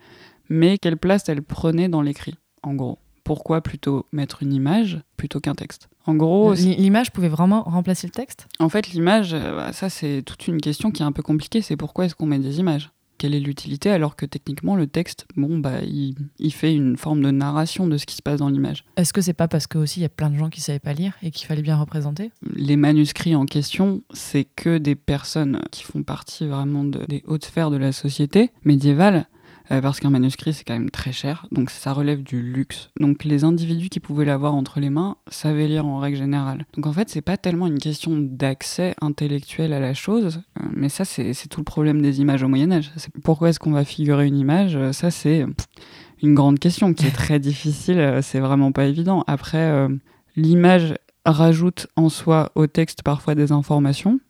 [0.48, 2.98] mais quelle place elles prenaient dans l'écrit, en gros?
[3.22, 5.88] Pourquoi plutôt mettre une image plutôt qu'un texte?
[6.04, 8.46] En gros, L- L'image pouvait vraiment remplacer le texte?
[8.58, 11.62] En fait, l'image, euh, bah, ça c'est toute une question qui est un peu compliquée,
[11.62, 12.90] c'est pourquoi est-ce qu'on met des images?
[13.24, 17.22] Quelle est l'utilité alors que techniquement le texte, bon bah, il, il fait une forme
[17.22, 18.84] de narration de ce qui se passe dans l'image.
[18.98, 20.78] Est-ce que c'est pas parce que aussi il y a plein de gens qui savaient
[20.78, 22.32] pas lire et qu'il fallait bien représenter?
[22.54, 27.46] Les manuscrits en question, c'est que des personnes qui font partie vraiment de- des hautes
[27.46, 29.26] sphères de la société médiévale,
[29.70, 32.90] euh, parce qu'un manuscrit c'est quand même très cher, donc ça relève du luxe.
[33.00, 36.66] Donc les individus qui pouvaient l'avoir entre les mains savaient lire en règle générale.
[36.74, 40.88] Donc en fait c'est pas tellement une question d'accès intellectuel à la chose, euh, mais
[40.88, 42.90] ça c'est tout le problème des images au Moyen Âge.
[43.22, 44.76] Pourquoi est-ce qu'on va figurer une image?
[44.76, 45.46] Euh, Ça c'est
[46.22, 49.24] une grande question qui est très difficile, c'est vraiment pas évident.
[49.26, 49.88] Après,
[50.36, 50.94] l'image
[51.26, 54.20] rajoute en soi au texte parfois des informations,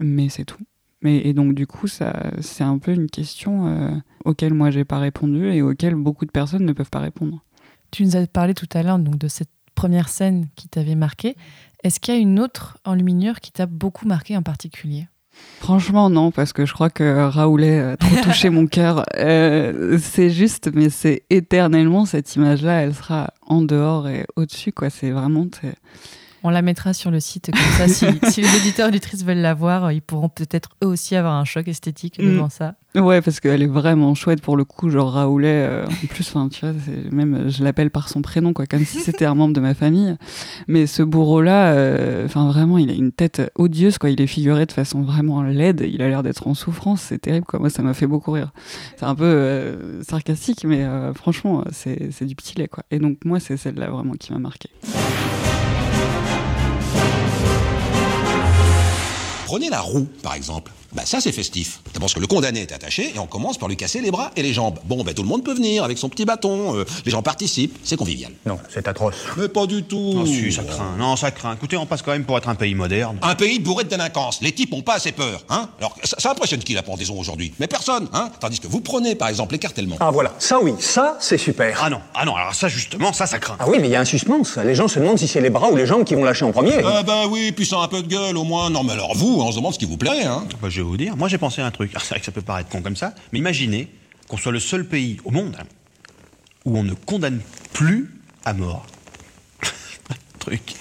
[0.00, 0.62] mais c'est tout.
[1.04, 3.90] Mais, et donc du coup, ça, c'est un peu une question euh,
[4.24, 7.44] auquel moi j'ai pas répondu et auquel beaucoup de personnes ne peuvent pas répondre.
[7.90, 11.36] Tu nous as parlé tout à l'heure donc de cette première scène qui t'avait marqué.
[11.82, 15.06] Est-ce qu'il y a une autre enluminure qui t'a beaucoup marqué en particulier?
[15.60, 19.04] Franchement, non, parce que je crois que Raoulet a trop touché mon cœur.
[19.16, 24.90] Euh, c'est juste, mais c'est éternellement cette image-là, elle sera en dehors et au-dessus, quoi.
[24.90, 25.46] C'est vraiment.
[26.46, 29.38] On la mettra sur le site, comme ça, si, si les auditeurs et auditrices veulent
[29.38, 32.26] la voir, ils pourront peut-être eux aussi avoir un choc esthétique Mm.
[32.26, 32.74] devant ça.
[32.94, 35.48] Ouais, parce qu'elle est vraiment chouette pour le coup, genre Raoulet.
[35.68, 36.72] euh, en plus, enfin, tu vois,
[37.10, 40.16] même je l'appelle par son prénom, quoi, comme si c'était un membre de ma famille.
[40.68, 44.10] Mais ce bourreau-là, euh, enfin vraiment, il a une tête odieuse, quoi.
[44.10, 45.84] Il est figuré de façon vraiment laide.
[45.90, 47.00] Il a l'air d'être en souffrance.
[47.00, 47.58] C'est terrible, quoi.
[47.58, 48.52] Moi, ça m'a fait beaucoup rire.
[48.96, 52.84] C'est un peu euh, sarcastique, mais euh, franchement, c'est c'est du petit lait, quoi.
[52.92, 54.68] Et donc moi, c'est celle-là vraiment qui m'a marqué.
[59.44, 60.72] Prenez la roue, par exemple.
[60.94, 61.80] Bah ça, c'est festif.
[61.86, 64.30] D'abord parce que le condamné est attaché et on commence par lui casser les bras
[64.36, 64.78] et les jambes.
[64.84, 66.76] Bon, ben tout le monde peut venir avec son petit bâton.
[66.76, 68.30] euh, les gens participent, c'est convivial.
[68.46, 69.14] Non, c'est atroce.
[69.36, 70.12] Mais pas du tout.
[70.14, 70.94] Non, si, ça craint.
[70.98, 71.54] Non, ça craint.
[71.54, 73.18] Écoutez, on passe quand même pour être un pays moderne.
[73.22, 74.38] Un pays bourré de délinquance.
[74.42, 77.52] Les types ont pas assez peur, hein Alors, ça, ça impressionne qui la pendaison aujourd'hui?
[77.58, 79.96] Mais personne, hein Tandis que vous prenez, par exemple, l'écartèlement.
[80.00, 81.80] Ah voilà, ça oui, ça c'est super.
[81.82, 83.56] Ah non, ah non, alors ça justement, ça, ça craint.
[83.58, 84.58] Ah oui, mais il y a un suspense.
[84.58, 86.52] Les gens se demandent si c'est les bras ou les jambes qui vont lâcher en
[86.52, 86.74] premier.
[86.84, 88.70] Ah bah oui, puis ça a un peu de gueule au moins.
[88.70, 91.16] Non mais alors vous, on se demande ce qui vous plairait, hein Bah, vous dire,
[91.16, 91.92] moi j'ai pensé à un truc.
[91.98, 93.90] C'est vrai que ça peut paraître con comme ça, mais imaginez
[94.28, 95.56] qu'on soit le seul pays au monde
[96.64, 97.40] où on ne condamne
[97.72, 98.10] plus
[98.44, 98.86] à mort.
[100.38, 100.74] truc.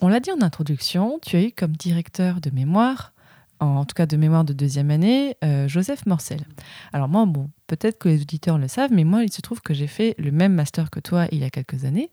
[0.00, 3.12] On l'a dit en introduction, tu as eu comme directeur de mémoire,
[3.60, 6.44] en tout cas de mémoire de deuxième année, euh, Joseph Morcel.
[6.92, 9.74] Alors moi, bon, peut-être que les auditeurs le savent, mais moi, il se trouve que
[9.74, 12.10] j'ai fait le même master que toi il y a quelques années.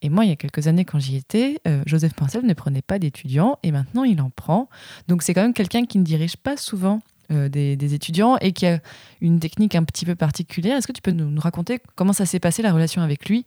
[0.00, 2.82] Et moi, il y a quelques années, quand j'y étais, euh, Joseph Morcel ne prenait
[2.82, 4.68] pas d'étudiants et maintenant il en prend.
[5.08, 8.52] Donc c'est quand même quelqu'un qui ne dirige pas souvent euh, des, des étudiants et
[8.52, 8.80] qui a
[9.20, 10.76] une technique un petit peu particulière.
[10.76, 13.44] Est-ce que tu peux nous, nous raconter comment ça s'est passé la relation avec lui,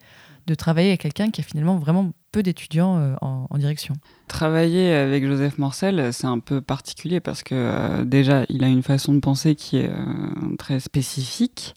[0.48, 3.94] de travailler avec quelqu'un qui a finalement vraiment peu d'étudiants euh, en, en direction
[4.28, 8.84] Travailler avec Joseph Morcel, c'est un peu particulier parce que euh, déjà, il a une
[8.84, 11.76] façon de penser qui est euh, très spécifique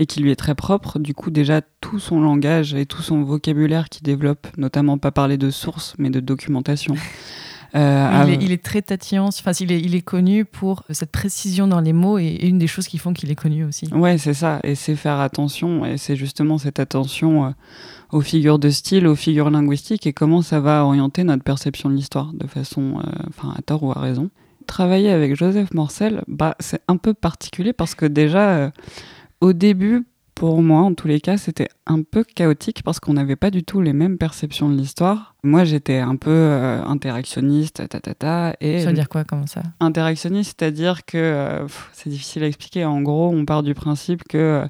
[0.00, 0.98] et qui lui est très propre.
[0.98, 5.38] Du coup, déjà, tout son langage et tout son vocabulaire qu'il développe, notamment pas parler
[5.38, 6.96] de sources, mais de documentation.
[7.74, 10.82] Euh, il, est, av- il est très tatillon, enfin, il, est, il est connu pour
[10.90, 13.64] cette précision dans les mots et, et une des choses qui font qu'il est connu
[13.64, 13.86] aussi.
[13.92, 14.58] Ouais, c'est ça.
[14.64, 15.84] Et c'est faire attention.
[15.84, 17.50] Et c'est justement cette attention euh,
[18.10, 21.94] aux figures de style, aux figures linguistiques et comment ça va orienter notre perception de
[21.94, 24.30] l'histoire de façon, euh, enfin, à tort ou à raison.
[24.66, 28.70] Travailler avec Joseph Morcel, bah, c'est un peu particulier parce que déjà, euh,
[29.40, 30.06] au début,
[30.40, 33.62] pour moi, en tous les cas, c'était un peu chaotique parce qu'on n'avait pas du
[33.62, 35.34] tout les mêmes perceptions de l'histoire.
[35.42, 39.46] Moi, j'étais un peu euh, interactionniste, ta, ta, ta, et Ça veut dire quoi, comment
[39.46, 39.62] ça?
[39.80, 42.86] Interactionniste, c'est-à-dire que euh, c'est difficile à expliquer.
[42.86, 44.66] En gros, on part du principe que euh,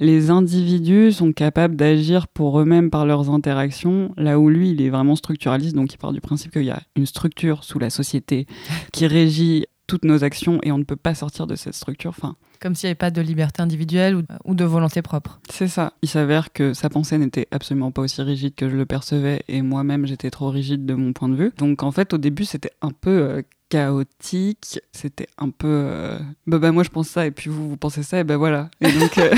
[0.00, 4.90] les individus sont capables d'agir pour eux-mêmes par leurs interactions, là où lui, il est
[4.90, 8.48] vraiment structuraliste, donc il part du principe qu'il y a une structure sous la société
[8.92, 12.10] qui régit toutes nos actions et on ne peut pas sortir de cette structure.
[12.10, 15.40] Enfin, Comme s'il n'y avait pas de liberté individuelle ou, ou de volonté propre.
[15.50, 15.92] c'est ça.
[16.02, 19.60] Il s'avère que sa pensée n'était absolument pas aussi rigide que je le percevais et
[19.62, 21.52] moi-même j'étais trop rigide de mon point de vue.
[21.58, 26.58] Donc en fait au début c'était un peu euh, chaotique, c'était un peu euh, bah,
[26.58, 28.70] bah moi je pense ça et puis vous vous pensez ça et ben voilà.
[28.80, 29.30] Et donc euh,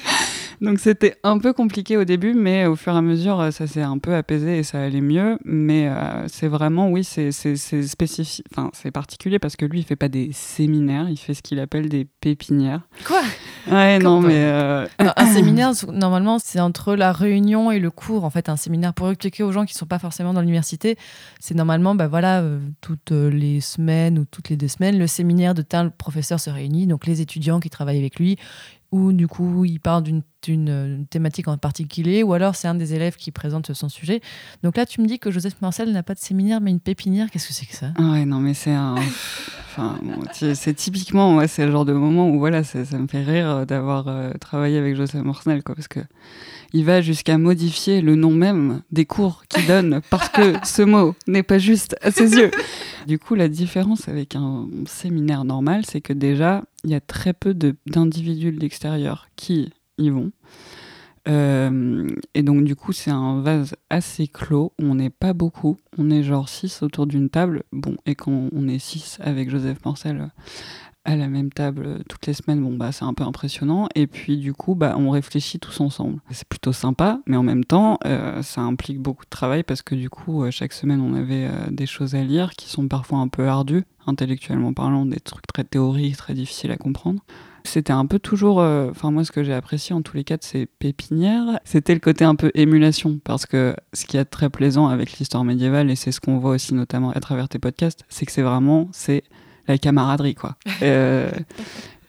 [0.60, 3.66] donc c'était un peu compliqué au début mais au fur et à mesure euh, ça
[3.66, 8.44] s'est un peu apaisé et ça allait mieux mais euh, c'est vraiment oui c'est spécifique
[8.52, 11.60] enfin c'est particulier parce que lui il fait pas des séminaires, il fait ce qu'il
[11.60, 12.82] appelle des pépinières.
[13.06, 13.22] Quoi?
[13.70, 18.24] Ouais non mais euh, Un un séminaire, normalement, c'est entre la réunion et le cours.
[18.24, 20.96] En fait, un séminaire, pour expliquer aux gens qui ne sont pas forcément dans l'université,
[21.40, 25.54] c'est normalement, bah voilà, euh, toutes les semaines ou toutes les deux semaines, le séminaire
[25.54, 28.36] de tel professeur se réunit, donc les étudiants qui travaillent avec lui,
[28.94, 30.22] ou du coup, il parle d'une
[30.68, 34.20] euh, thématique en particulier, ou alors c'est un des élèves qui présente son sujet.
[34.62, 37.28] Donc là, tu me dis que Joseph Marcel n'a pas de séminaire, mais une pépinière.
[37.28, 37.88] Qu'est-ce que c'est que ça?
[37.98, 38.94] Ah Ouais, non, mais c'est un.
[38.94, 39.98] Enfin,
[40.30, 44.06] c'est typiquement, c'est le genre de moment où voilà, ça, me fait rire euh, d'avoir
[44.06, 45.98] euh, travaillé avec Joseph Morcel, quoi, parce que
[46.72, 51.16] il va jusqu'à modifier le nom même des cours qu'il donne parce que ce mot
[51.26, 52.52] n'est pas juste à ses yeux.
[53.08, 57.32] Du coup, la différence avec un séminaire normal, c'est que déjà, il y a très
[57.32, 60.32] peu d'individus de l'extérieur qui y vont.
[61.26, 64.72] Euh, et donc, du coup, c'est un vase assez clos.
[64.78, 65.78] On n'est pas beaucoup.
[65.96, 67.62] On est genre 6 autour d'une table.
[67.72, 70.30] Bon, et quand on est 6 avec Joseph Morcel
[71.04, 73.88] à la même table euh, toutes les semaines, bon, bah, c'est un peu impressionnant.
[73.94, 76.20] Et puis, du coup, bah, on réfléchit tous ensemble.
[76.30, 79.94] C'est plutôt sympa, mais en même temps, euh, ça implique beaucoup de travail parce que,
[79.94, 83.28] du coup, euh, chaque semaine, on avait des choses à lire qui sont parfois un
[83.28, 87.20] peu ardues, intellectuellement parlant, des trucs très théoriques, très difficiles à comprendre.
[87.66, 90.42] C'était un peu toujours, enfin moi ce que j'ai apprécié en tous les cas de
[90.42, 94.88] ces pépinières, c'était le côté un peu émulation, parce que ce qui est très plaisant
[94.88, 98.26] avec l'histoire médiévale, et c'est ce qu'on voit aussi notamment à travers tes podcasts, c'est
[98.26, 99.24] que c'est vraiment, c'est
[99.68, 100.56] la camaraderie, quoi.
[100.82, 101.30] Euh,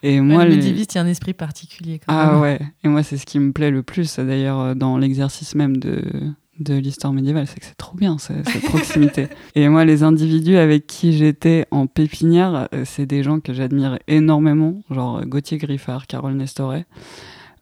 [0.03, 1.99] et Moi, le les- médiéviste, il y a un esprit particulier.
[1.99, 2.41] Quand ah même.
[2.41, 5.77] ouais, et moi c'est ce qui me plaît le plus d'ailleurs euh, dans l'exercice même
[5.77, 6.03] de,
[6.59, 9.27] de l'histoire médiévale, c'est que c'est trop bien ce- cette proximité.
[9.55, 13.97] et moi les individus avec qui j'étais en pépinière, euh, c'est des gens que j'admire
[14.07, 16.85] énormément, genre Gauthier Griffard, Carole Nestoret.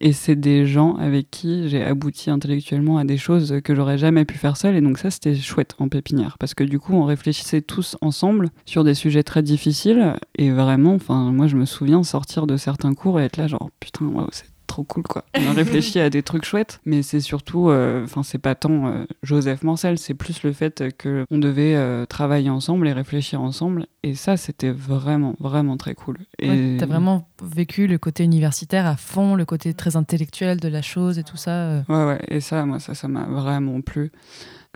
[0.00, 4.24] Et c'est des gens avec qui j'ai abouti intellectuellement à des choses que j'aurais jamais
[4.24, 4.76] pu faire seul.
[4.76, 6.36] Et donc ça, c'était chouette en pépinière.
[6.38, 10.14] Parce que du coup, on réfléchissait tous ensemble sur des sujets très difficiles.
[10.36, 13.70] Et vraiment, enfin, moi, je me souviens sortir de certains cours et être là, genre,
[13.80, 15.24] putain, waouh, c'est trop cool, quoi.
[15.38, 16.80] On a réfléchi à des trucs chouettes.
[16.84, 20.96] Mais c'est surtout, euh, enfin, c'est pas tant euh, Joseph Morcel, c'est plus le fait
[20.98, 23.86] que on devait euh, travailler ensemble et réfléchir ensemble.
[24.02, 26.18] Et ça, c'était vraiment, vraiment très cool.
[26.40, 26.48] Et...
[26.48, 30.82] Ouais, T'as vraiment vécu le côté universitaire à fond, le côté très intellectuel de la
[30.82, 31.84] chose et tout ça.
[31.88, 34.10] Ouais, ouais, et ça, moi, ça, ça m'a vraiment plu.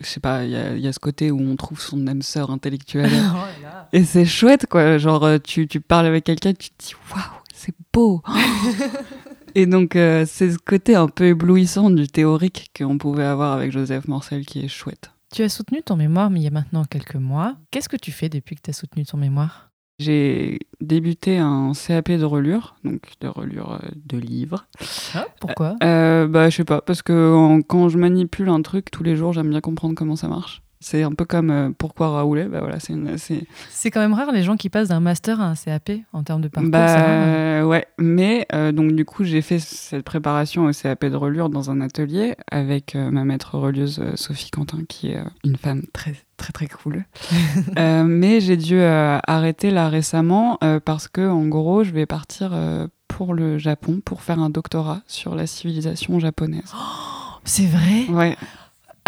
[0.01, 2.07] Je sais pas, il y a, il y a ce côté où on trouve son
[2.07, 3.11] âme sœur intellectuelle.
[3.35, 4.99] Oh et c'est chouette, quoi.
[4.99, 8.23] Genre, tu, tu parles avec quelqu'un, tu te dis, waouh, c'est beau.
[9.61, 13.73] et donc, euh, c'est ce côté un peu éblouissant du théorique qu'on pouvait avoir avec
[13.73, 15.11] Joseph Morcel qui est chouette.
[15.35, 17.57] Tu as soutenu ton mémoire, mais il y a maintenant quelques mois.
[17.71, 19.71] Qu'est-ce que tu fais depuis que tu as soutenu ton mémoire?
[19.99, 24.66] J'ai débuté un CAP de relure, donc de relure euh, de livres.
[25.14, 25.75] Ah, Pourquoi?
[25.83, 29.16] Euh, bah, je sais pas, parce que en- quand je manipule un truc tous les
[29.16, 30.62] jours, j'aime bien comprendre comment ça marche.
[30.81, 34.57] C'est un peu comme euh, pourquoi Raoulé, bah voilà, c'est quand même rare les gens
[34.57, 36.73] qui passent d'un master à un CAP en termes de parcours.
[36.73, 37.61] rare, hein.
[37.62, 41.49] bah ouais, mais euh, donc du coup j'ai fait cette préparation au CAP de relure
[41.51, 45.57] dans un atelier avec euh, ma maître relieuse euh, Sophie Quentin qui est euh, une
[45.57, 47.05] femme très très très cool.
[47.77, 52.07] Euh, mais j'ai dû euh, arrêter là récemment euh, parce que en gros je vais
[52.07, 56.73] partir euh, pour le Japon pour faire un doctorat sur la civilisation japonaise.
[57.45, 58.07] C'est vrai?
[58.11, 58.37] Ouais.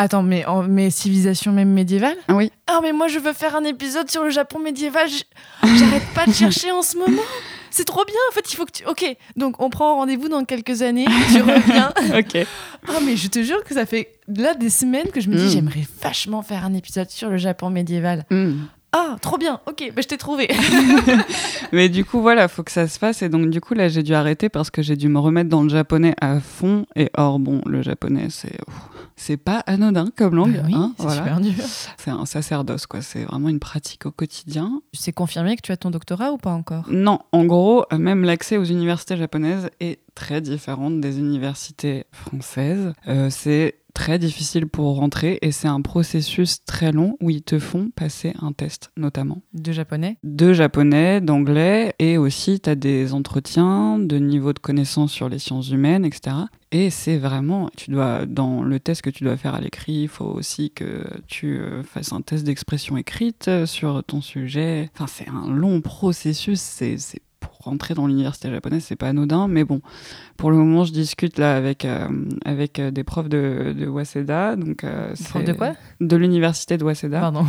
[0.02, 2.50] Attends, mais, en, mais civilisation même médiévale Oui.
[2.66, 5.08] Ah, mais moi je veux faire un épisode sur le Japon médiéval.
[5.62, 7.20] J'arrête pas de chercher en ce moment.
[7.70, 8.16] C'est trop bien.
[8.30, 8.84] En fait, il faut que tu.
[8.86, 9.04] Ok,
[9.36, 11.04] donc on prend rendez-vous dans quelques années.
[11.32, 11.92] Tu reviens.
[12.18, 12.46] ok.
[12.88, 15.44] Ah, mais je te jure que ça fait là des semaines que je me dis
[15.44, 15.50] Mm.
[15.50, 18.24] j'aimerais vachement faire un épisode sur le Japon médiéval.
[18.30, 18.54] Hmm.
[18.92, 19.60] Ah, trop bien.
[19.66, 20.48] Ok, bah, je t'ai trouvé.
[21.72, 23.22] Mais du coup, voilà, faut que ça se fasse.
[23.22, 25.62] Et donc, du coup, là, j'ai dû arrêter parce que j'ai dû me remettre dans
[25.62, 26.86] le japonais à fond.
[26.96, 28.56] Et or, bon, le japonais, c'est.
[29.22, 30.54] C'est pas anodin comme langue.
[30.54, 31.22] Bah oui, hein, c'est voilà.
[31.22, 31.52] super dur.
[31.98, 33.02] C'est un sacerdoce, quoi.
[33.02, 34.80] C'est vraiment une pratique au quotidien.
[34.94, 36.86] C'est confirmé que tu as ton doctorat ou pas encore?
[36.88, 42.94] Non, en gros, même l'accès aux universités japonaises est très différent des universités françaises.
[43.08, 47.58] Euh, c'est très difficile pour rentrer et c'est un processus très long où ils te
[47.58, 50.16] font passer un test, notamment De japonais?
[50.24, 55.38] De japonais, d'anglais, et aussi tu as des entretiens de niveau de connaissance sur les
[55.38, 56.36] sciences humaines, etc.
[56.72, 60.08] Et c'est vraiment, tu dois, dans le test que tu dois faire à l'écrit, il
[60.08, 64.90] faut aussi que tu euh, fasses un test d'expression écrite sur ton sujet.
[64.94, 66.96] Enfin, c'est un long processus, c'est
[67.70, 69.80] rentrer dans l'université japonaise, c'est pas anodin, mais bon,
[70.36, 72.08] pour le moment, je discute là avec, euh,
[72.44, 74.56] avec euh, des profs de, de Waseda.
[74.56, 75.72] Donc, euh, Prof c'est- de quoi?
[76.00, 77.20] De l'université de Waseda.
[77.20, 77.46] Pardon.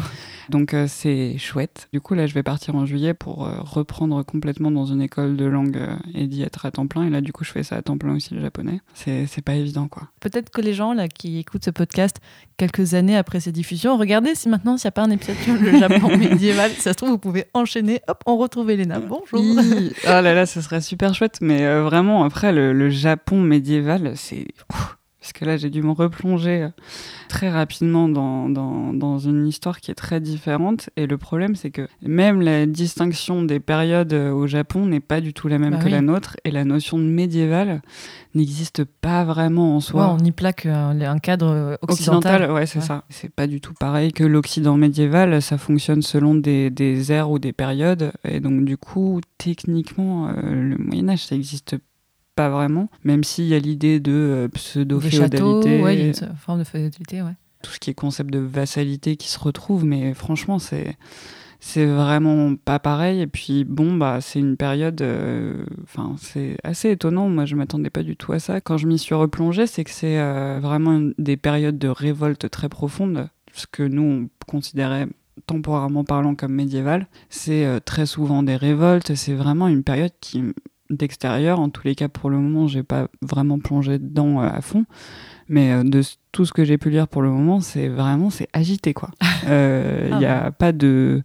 [0.50, 1.88] Donc euh, c'est chouette.
[1.94, 5.46] Du coup là je vais partir en juillet pour reprendre complètement dans une école de
[5.46, 5.80] langue
[6.14, 7.04] et d'y être à temps plein.
[7.06, 8.82] Et là du coup je fais ça à temps plein aussi le japonais.
[8.94, 10.10] C'est pas évident quoi.
[10.20, 12.18] Peut-être que les gens là qui écoutent ce podcast
[12.58, 15.54] quelques années après ses diffusions, regardez si maintenant s'il n'y a pas un épisode sur
[15.56, 18.02] le Japon médiéval, si ça se trouve vous pouvez enchaîner.
[18.08, 19.00] Hop, on retrouve Elena.
[19.00, 19.40] Bonjour.
[19.40, 19.92] Hi.
[20.14, 21.38] Ah là là ce serait super chouette.
[21.42, 24.48] Mais euh, vraiment après le, Japon médiéval c'est...
[25.22, 26.70] Parce que là, j'ai dû me replonger euh,
[27.30, 30.90] très rapidement dans, dans, dans une histoire qui est très différente.
[30.98, 35.22] Et le problème, c'est que même la distinction des périodes euh, au Japon n'est pas
[35.22, 35.92] du tout la même Bah que oui.
[35.92, 36.38] la nôtre.
[36.44, 37.84] Et la notion de médiéval
[38.34, 40.18] n'existe pas vraiment en Ouais, soi.
[40.20, 42.32] on y plaque un, un cadre occidental.
[42.42, 43.04] Occidental, ouais, c'est ça.
[43.10, 45.40] C'est pas du tout pareil que l'Occident médiéval.
[45.42, 48.12] Ça fonctionne selon des, des ères ou des périodes.
[48.28, 51.84] Et donc, du coup, techniquement, euh, le Moyen-Âge, ça existe pas
[52.50, 52.90] vraiment.
[53.04, 55.82] Même s'il y a l'idée de euh, pseudo-féodalité.
[55.82, 57.34] ouais, il y a une forme de féodalité, ouais.
[57.62, 60.98] tout ce qui est concept de vassalité qui se retrouve, mais franchement, c'est
[61.64, 63.22] c'est vraiment pas pareil.
[63.22, 67.30] Et puis bon, bah c'est une période, euh, enfin c'est assez étonnant.
[67.30, 68.62] Moi, je m'attendais pas du tout à ça.
[68.62, 72.50] Quand je m'y suis replongée, c'est que c'est euh, vraiment une- des périodes de révolte
[72.50, 75.08] très profondes, ce que nous on considérait
[75.48, 77.08] temporairement parlant comme médiéval.
[77.30, 79.14] C'est euh, très souvent des révoltes.
[79.16, 80.44] C'est vraiment une période qui
[80.92, 84.62] d'extérieur, en tous les cas pour le moment, j'ai pas vraiment plongé dedans euh, à
[84.62, 84.86] fond.
[85.48, 86.02] Mais euh, de
[86.32, 89.10] tout ce que j'ai pu lire pour le moment, c'est vraiment c'est agité quoi.
[89.48, 91.24] Euh, Il Ah n'y a pas de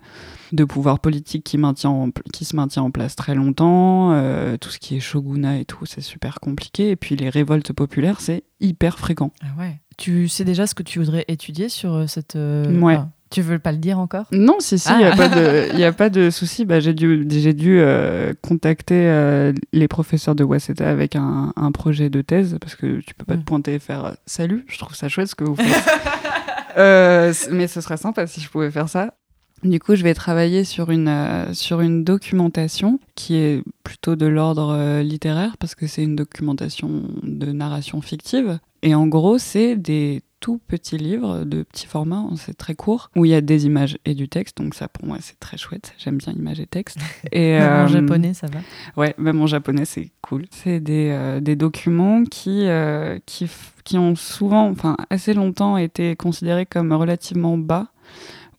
[0.53, 4.13] de pouvoir politique qui maintient en qui se maintient en place très longtemps.
[4.13, 6.91] Euh, tout ce qui est shogunat et tout, c'est super compliqué.
[6.91, 9.33] Et puis les révoltes populaires, c'est hyper fréquent.
[9.43, 9.81] Ah ouais.
[9.99, 12.37] Tu sais déjà ce que tu voudrais étudier sur euh, cette.
[12.37, 12.95] euh, Ouais.
[12.97, 14.25] enfin, Tu veux pas le dire encore?
[14.33, 15.17] Non, si, si, il n'y a, Ah.
[15.17, 16.65] pas de- y a pas de souci.
[16.65, 21.71] Bah, j'ai dû, j'ai dû euh, contacter euh, les professeurs de Waseda avec un, un
[21.71, 24.79] projet de thèse parce que tu peux pas te pointer et faire euh, Salut, je
[24.79, 25.67] trouve ça chouette ce que vous faites.
[26.79, 29.15] Euh, mais ce serait sympa si je pouvais faire ça.
[29.63, 34.27] Du coup, je vais travailler sur une, euh, sur une documentation qui est plutôt de
[34.27, 38.59] l'ordre euh, littéraire parce que c'est une documentation de narration fictive.
[38.83, 43.25] Et en gros, c'est des tout petits livres de petit format, c'est très court, où
[43.25, 44.59] il y a des images et du texte.
[44.59, 45.93] Donc ça, pour moi, c'est très chouette.
[45.99, 46.99] J'aime bien images et texte.
[47.33, 48.61] Et, Même en euh, japonais, ça va
[48.97, 50.45] Ouais, même en japonais, c'est cool.
[50.53, 53.51] C'est des, euh, des documents qui, euh, qui,
[53.83, 57.89] qui ont souvent, enfin assez longtemps, été considérés comme relativement bas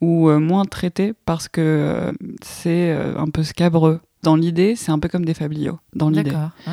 [0.01, 2.11] ou moins traités parce que
[2.43, 4.01] c'est un peu scabreux.
[4.23, 6.31] Dans l'idée, c'est un peu comme des fabliaux, dans l'idée.
[6.31, 6.49] D'accord.
[6.65, 6.71] Ah.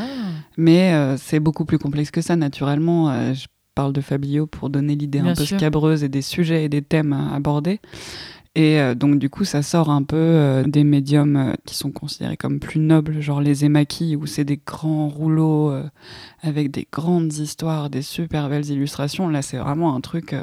[0.57, 3.11] Mais euh, c'est beaucoup plus complexe que ça, naturellement.
[3.11, 5.59] euh, je parle de fabliaux pour donner l'idée un peu sûr.
[5.59, 7.81] scabreuse et des sujets et des thèmes à aborder.
[8.57, 11.91] Et euh, donc, du coup, ça sort un peu euh, des médiums euh, qui sont
[11.91, 15.75] considérés comme plus nobles, genre les émaquis, où c'est des grands rouleaux
[16.43, 19.29] avec des grandes histoires, des super belles illustrations.
[19.29, 20.37] Là, c'est vraiment un truc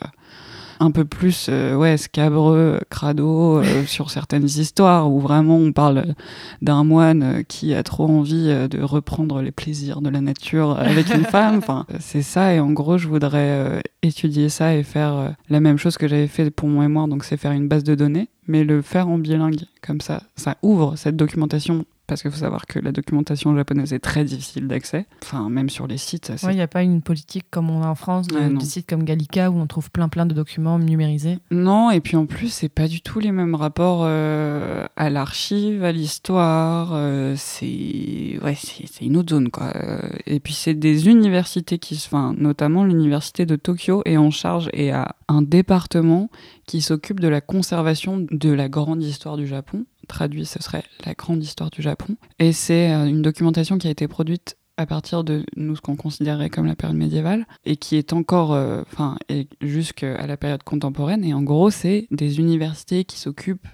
[0.82, 6.16] un peu plus euh, ouais, scabreux, crado, euh, sur certaines histoires, où vraiment on parle
[6.62, 11.14] d'un moine euh, qui a trop envie de reprendre les plaisirs de la nature avec
[11.14, 11.60] une femme.
[11.60, 12.54] Enfin, c'est ça.
[12.54, 16.50] Et en gros, je voudrais étudier ça et faire la même chose que j'avais fait
[16.50, 19.62] pour mon mémoire, donc c'est faire une base de données, mais le faire en bilingue.
[19.86, 21.86] Comme ça, ça ouvre cette documentation.
[22.12, 25.06] Parce qu'il faut savoir que la documentation japonaise est très difficile d'accès.
[25.24, 27.88] Enfin, même sur les sites, Ouais, il n'y a pas une politique comme on a
[27.88, 28.60] en France, de, Ouais, non.
[28.60, 31.40] de sites comme Gallica où on trouve plein plein de documents numérisés.
[31.52, 35.86] Non, et puis en plus, c'est pas du tout les mêmes rapports euh, à l'archive,
[35.86, 36.90] à l'histoire.
[36.94, 39.72] euh, c'est ouais, c'est une autre zone quoi.
[39.78, 44.32] Euh, Et puis c'est des universités qui, se- enfin, notamment l'université de Tokyo est en
[44.32, 46.30] charge et a un département
[46.68, 49.86] qui s'occupe de la conservation de la grande histoire du Japon.
[50.08, 52.16] Traduit, ce serait la grande histoire du Japon.
[52.40, 55.96] Et c'est euh, une documentation qui a été produite à partir de nous ce qu'on
[55.96, 60.64] considérait comme la période médiévale et qui est encore euh, enfin et jusqu'à la période
[60.64, 63.68] contemporaine et en gros c'est des universités qui s'occupent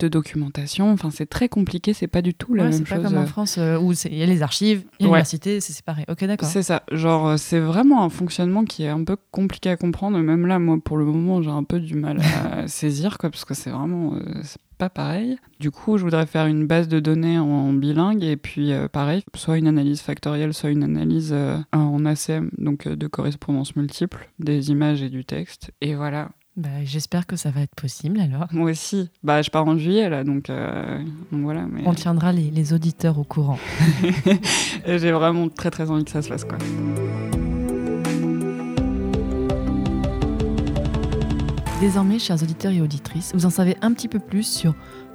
[0.00, 2.94] de documentation enfin c'est très compliqué c'est pas du tout la Ouais, même c'est pas
[2.96, 5.10] chose comme en euh, France euh, où il y a les archives, y a Ouais.
[5.10, 6.04] l'université, c'est séparé.
[6.08, 6.48] Ok, d'accord.
[6.48, 10.18] c'est ça, genre euh, c'est vraiment un fonctionnement qui est un peu compliqué à comprendre.
[10.18, 13.44] Même là, moi, pour le moment, j'ai un peu du mal à saisir, quoi, parce
[13.44, 14.20] que c'est vraiment, euh,
[14.74, 15.38] pas pareil.
[15.60, 19.24] Du coup, je voudrais faire une base de données en, bilingue et puis euh, pareil,
[19.34, 24.28] soit une analyse factorielle, soit une analyse euh, en ACM, donc euh, de correspondance multiple,
[24.38, 25.70] des images et du texte.
[25.80, 26.30] Et voilà.
[26.56, 28.46] Bah, J'espère que ça va être possible alors.
[28.52, 29.10] Moi aussi.
[29.22, 30.50] Bah, je pars en juillet là, donc,
[31.32, 31.66] donc voilà.
[31.68, 31.82] Mais...
[31.84, 33.58] On tiendra les, les auditeurs au courant.
[34.86, 36.58] J'ai vraiment très très envie que ça se fasse quoi.
[41.80, 44.74] Désormais, chers auditeurs et auditrices, vous en savez un petit peu plus sur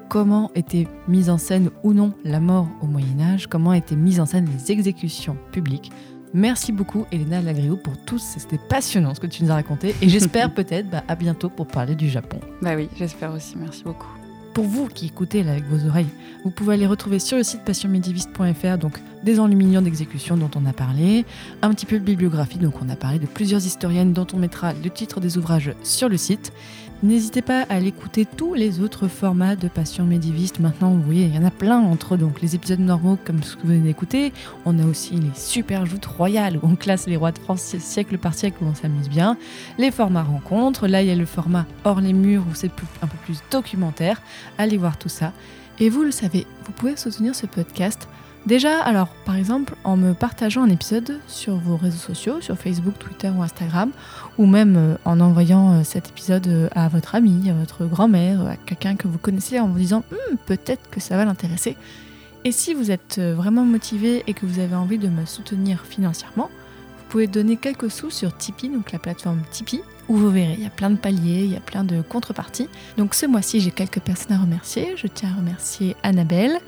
[0.10, 4.20] comment était mise en scène ou non la mort au Moyen Âge, comment étaient mises
[4.20, 5.92] en scène les exécutions publiques.
[6.34, 10.10] Merci beaucoup Elena Lagriou pour tout, c'était passionnant ce que tu nous as raconté et
[10.10, 12.40] j'espère peut-être bah, à bientôt pour parler du Japon.
[12.62, 14.19] Bah oui, j'espère aussi, merci beaucoup.
[14.54, 16.10] Pour vous qui écoutez avec vos oreilles,
[16.44, 20.74] vous pouvez aller retrouver sur le site passionmédiéviste.fr donc des enluminures d'exécution dont on a
[20.74, 21.26] parlé,
[21.62, 24.74] un petit peu de bibliographie, donc on a parlé de plusieurs historiennes dont on mettra
[24.74, 26.52] le titre des ouvrages sur le site.
[27.02, 30.60] N'hésitez pas à aller écouter tous les autres formats de Passion médiéviste.
[30.60, 33.56] Maintenant, vous voyez, il y en a plein entre donc les épisodes normaux comme ce
[33.56, 34.34] que vous venez d'écouter.
[34.66, 38.18] On a aussi les super joutes royales où on classe les rois de France siècle
[38.18, 39.38] par siècle où on s'amuse bien.
[39.78, 40.88] Les formats rencontres.
[40.88, 42.72] Là, il y a le format hors les murs où c'est
[43.02, 44.22] un peu plus documentaire.
[44.58, 45.32] Allez voir tout ça.
[45.80, 48.10] Et vous le savez, vous pouvez soutenir ce podcast.
[48.46, 52.98] Déjà, alors par exemple, en me partageant un épisode sur vos réseaux sociaux, sur Facebook,
[52.98, 53.92] Twitter ou Instagram,
[54.38, 58.42] ou même euh, en envoyant euh, cet épisode euh, à votre ami, à votre grand-mère,
[58.48, 61.76] à quelqu'un que vous connaissez en vous disant Hmm, peut-être que ça va l'intéresser.
[62.46, 66.50] Et si vous êtes vraiment motivé et que vous avez envie de me soutenir financièrement,
[66.98, 70.64] vous pouvez donner quelques sous sur Tipeee, donc la plateforme Tipeee, où vous verrez, il
[70.64, 72.70] y a plein de paliers, il y a plein de contreparties.
[72.98, 74.94] Donc ce mois-ci, j'ai quelques personnes à remercier.
[74.96, 76.60] Je tiens à remercier Annabelle,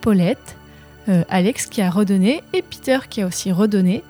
[0.00, 0.56] Paulette,
[1.10, 4.02] euh, Alex qui a redonné et Peter qui a aussi redonné.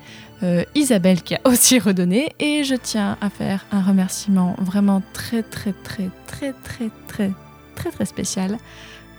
[0.43, 2.33] euh, Isabelle qui a aussi redonné.
[2.39, 7.31] Et je tiens à faire un remerciement vraiment très très très très très très
[7.75, 8.59] très très spécial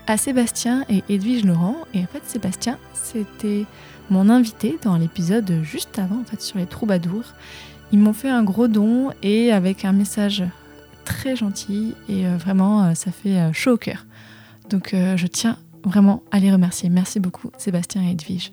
[0.06, 1.76] à Sébastien et Edwige Laurent.
[1.94, 3.64] Et en fait Sébastien c'était
[4.10, 7.34] mon invité dans l'épisode juste avant en fait sur les troubadours.
[7.92, 10.44] Ils m'ont fait un gros don et avec un message
[11.04, 14.06] très gentil et euh, vraiment ça fait chaud au cœur.
[14.70, 16.88] Donc je tiens vraiment à les remercier.
[16.88, 18.52] Merci beaucoup Sébastien et Edwige.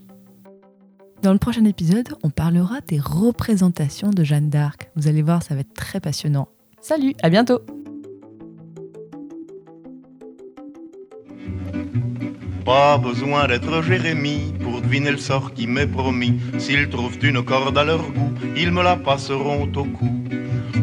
[1.21, 4.89] Dans le prochain épisode, on parlera des représentations de Jeanne d'Arc.
[4.95, 6.47] Vous allez voir, ça va être très passionnant.
[6.80, 7.59] Salut, à bientôt
[12.63, 16.39] Pas besoin d'être Jérémie pour deviner le sort qui m'est promis.
[16.57, 20.23] S'ils trouvent une corde à leur goût, ils me la passeront au cou.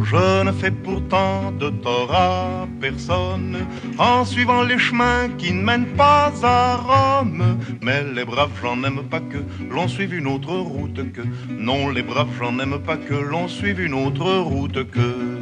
[0.09, 3.67] Je ne fais pourtant de tort à personne
[3.99, 7.59] en suivant les chemins qui ne mènent pas à Rome.
[7.83, 9.39] Mais les braves, j'en aime pas que
[9.69, 11.23] l'on suive une autre route que.
[11.51, 15.41] Non, les braves, j'en aime pas que l'on suive une autre route que.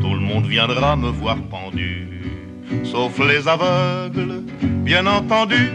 [0.00, 2.06] Tout le monde viendra me voir pendu,
[2.84, 4.44] sauf les aveugles,
[4.84, 5.70] bien entendu.